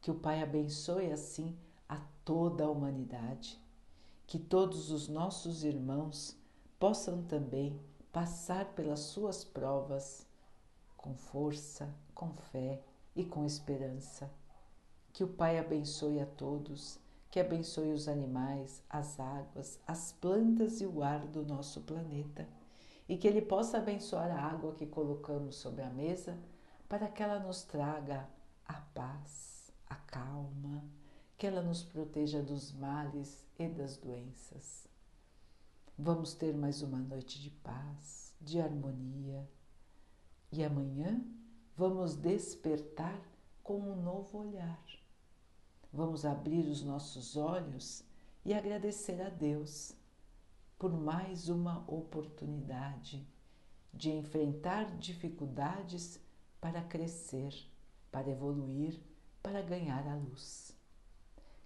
Que 0.00 0.12
o 0.12 0.20
Pai 0.20 0.44
abençoe 0.44 1.10
assim 1.10 1.58
a 1.88 1.96
toda 2.24 2.66
a 2.66 2.70
humanidade, 2.70 3.60
que 4.26 4.38
todos 4.38 4.90
os 4.90 5.08
nossos 5.08 5.62
irmãos 5.62 6.36
possam 6.78 7.22
também 7.22 7.78
passar 8.12 8.64
pelas 8.74 9.00
suas 9.00 9.44
provas 9.44 10.26
com 10.96 11.14
força, 11.14 11.94
com 12.14 12.34
fé 12.34 12.82
e 13.14 13.24
com 13.24 13.44
esperança. 13.46 14.28
Que 15.12 15.22
o 15.22 15.28
Pai 15.28 15.58
abençoe 15.58 16.20
a 16.20 16.26
todos, 16.26 16.98
que 17.30 17.38
abençoe 17.38 17.92
os 17.92 18.08
animais, 18.08 18.82
as 18.90 19.20
águas, 19.20 19.78
as 19.86 20.12
plantas 20.12 20.80
e 20.80 20.86
o 20.86 21.02
ar 21.02 21.26
do 21.26 21.44
nosso 21.44 21.82
planeta, 21.82 22.48
e 23.08 23.16
que 23.16 23.28
Ele 23.28 23.40
possa 23.40 23.78
abençoar 23.78 24.30
a 24.30 24.50
água 24.50 24.74
que 24.74 24.86
colocamos 24.86 25.56
sobre 25.56 25.82
a 25.82 25.90
mesa, 25.90 26.36
para 26.88 27.08
que 27.08 27.22
ela 27.22 27.38
nos 27.38 27.62
traga 27.62 28.28
a 28.66 28.74
paz, 28.74 29.72
a 29.88 29.94
calma, 29.94 30.84
que 31.36 31.46
ela 31.46 31.62
nos 31.62 31.82
proteja 31.82 32.42
dos 32.42 32.72
males 32.72 33.46
e 33.58 33.68
das 33.68 33.96
doenças. 33.96 34.88
Vamos 35.98 36.34
ter 36.34 36.54
mais 36.54 36.82
uma 36.82 36.98
noite 36.98 37.40
de 37.40 37.50
paz, 37.50 38.34
de 38.40 38.60
harmonia, 38.60 39.46
e 40.50 40.64
amanhã 40.64 41.22
vamos 41.76 42.16
despertar 42.16 43.20
com 43.62 43.78
um 43.80 44.02
novo 44.02 44.38
olhar. 44.38 44.82
Vamos 45.92 46.24
abrir 46.24 46.66
os 46.66 46.82
nossos 46.82 47.36
olhos 47.36 48.02
e 48.44 48.54
agradecer 48.54 49.20
a 49.20 49.28
Deus 49.28 49.94
por 50.78 50.92
mais 50.92 51.48
uma 51.48 51.84
oportunidade 51.90 53.26
de 53.92 54.10
enfrentar 54.10 54.96
dificuldades 54.98 56.20
para 56.60 56.82
crescer, 56.82 57.54
para 58.10 58.30
evoluir, 58.30 59.00
para 59.42 59.62
ganhar 59.62 60.06
a 60.06 60.14
luz. 60.16 60.75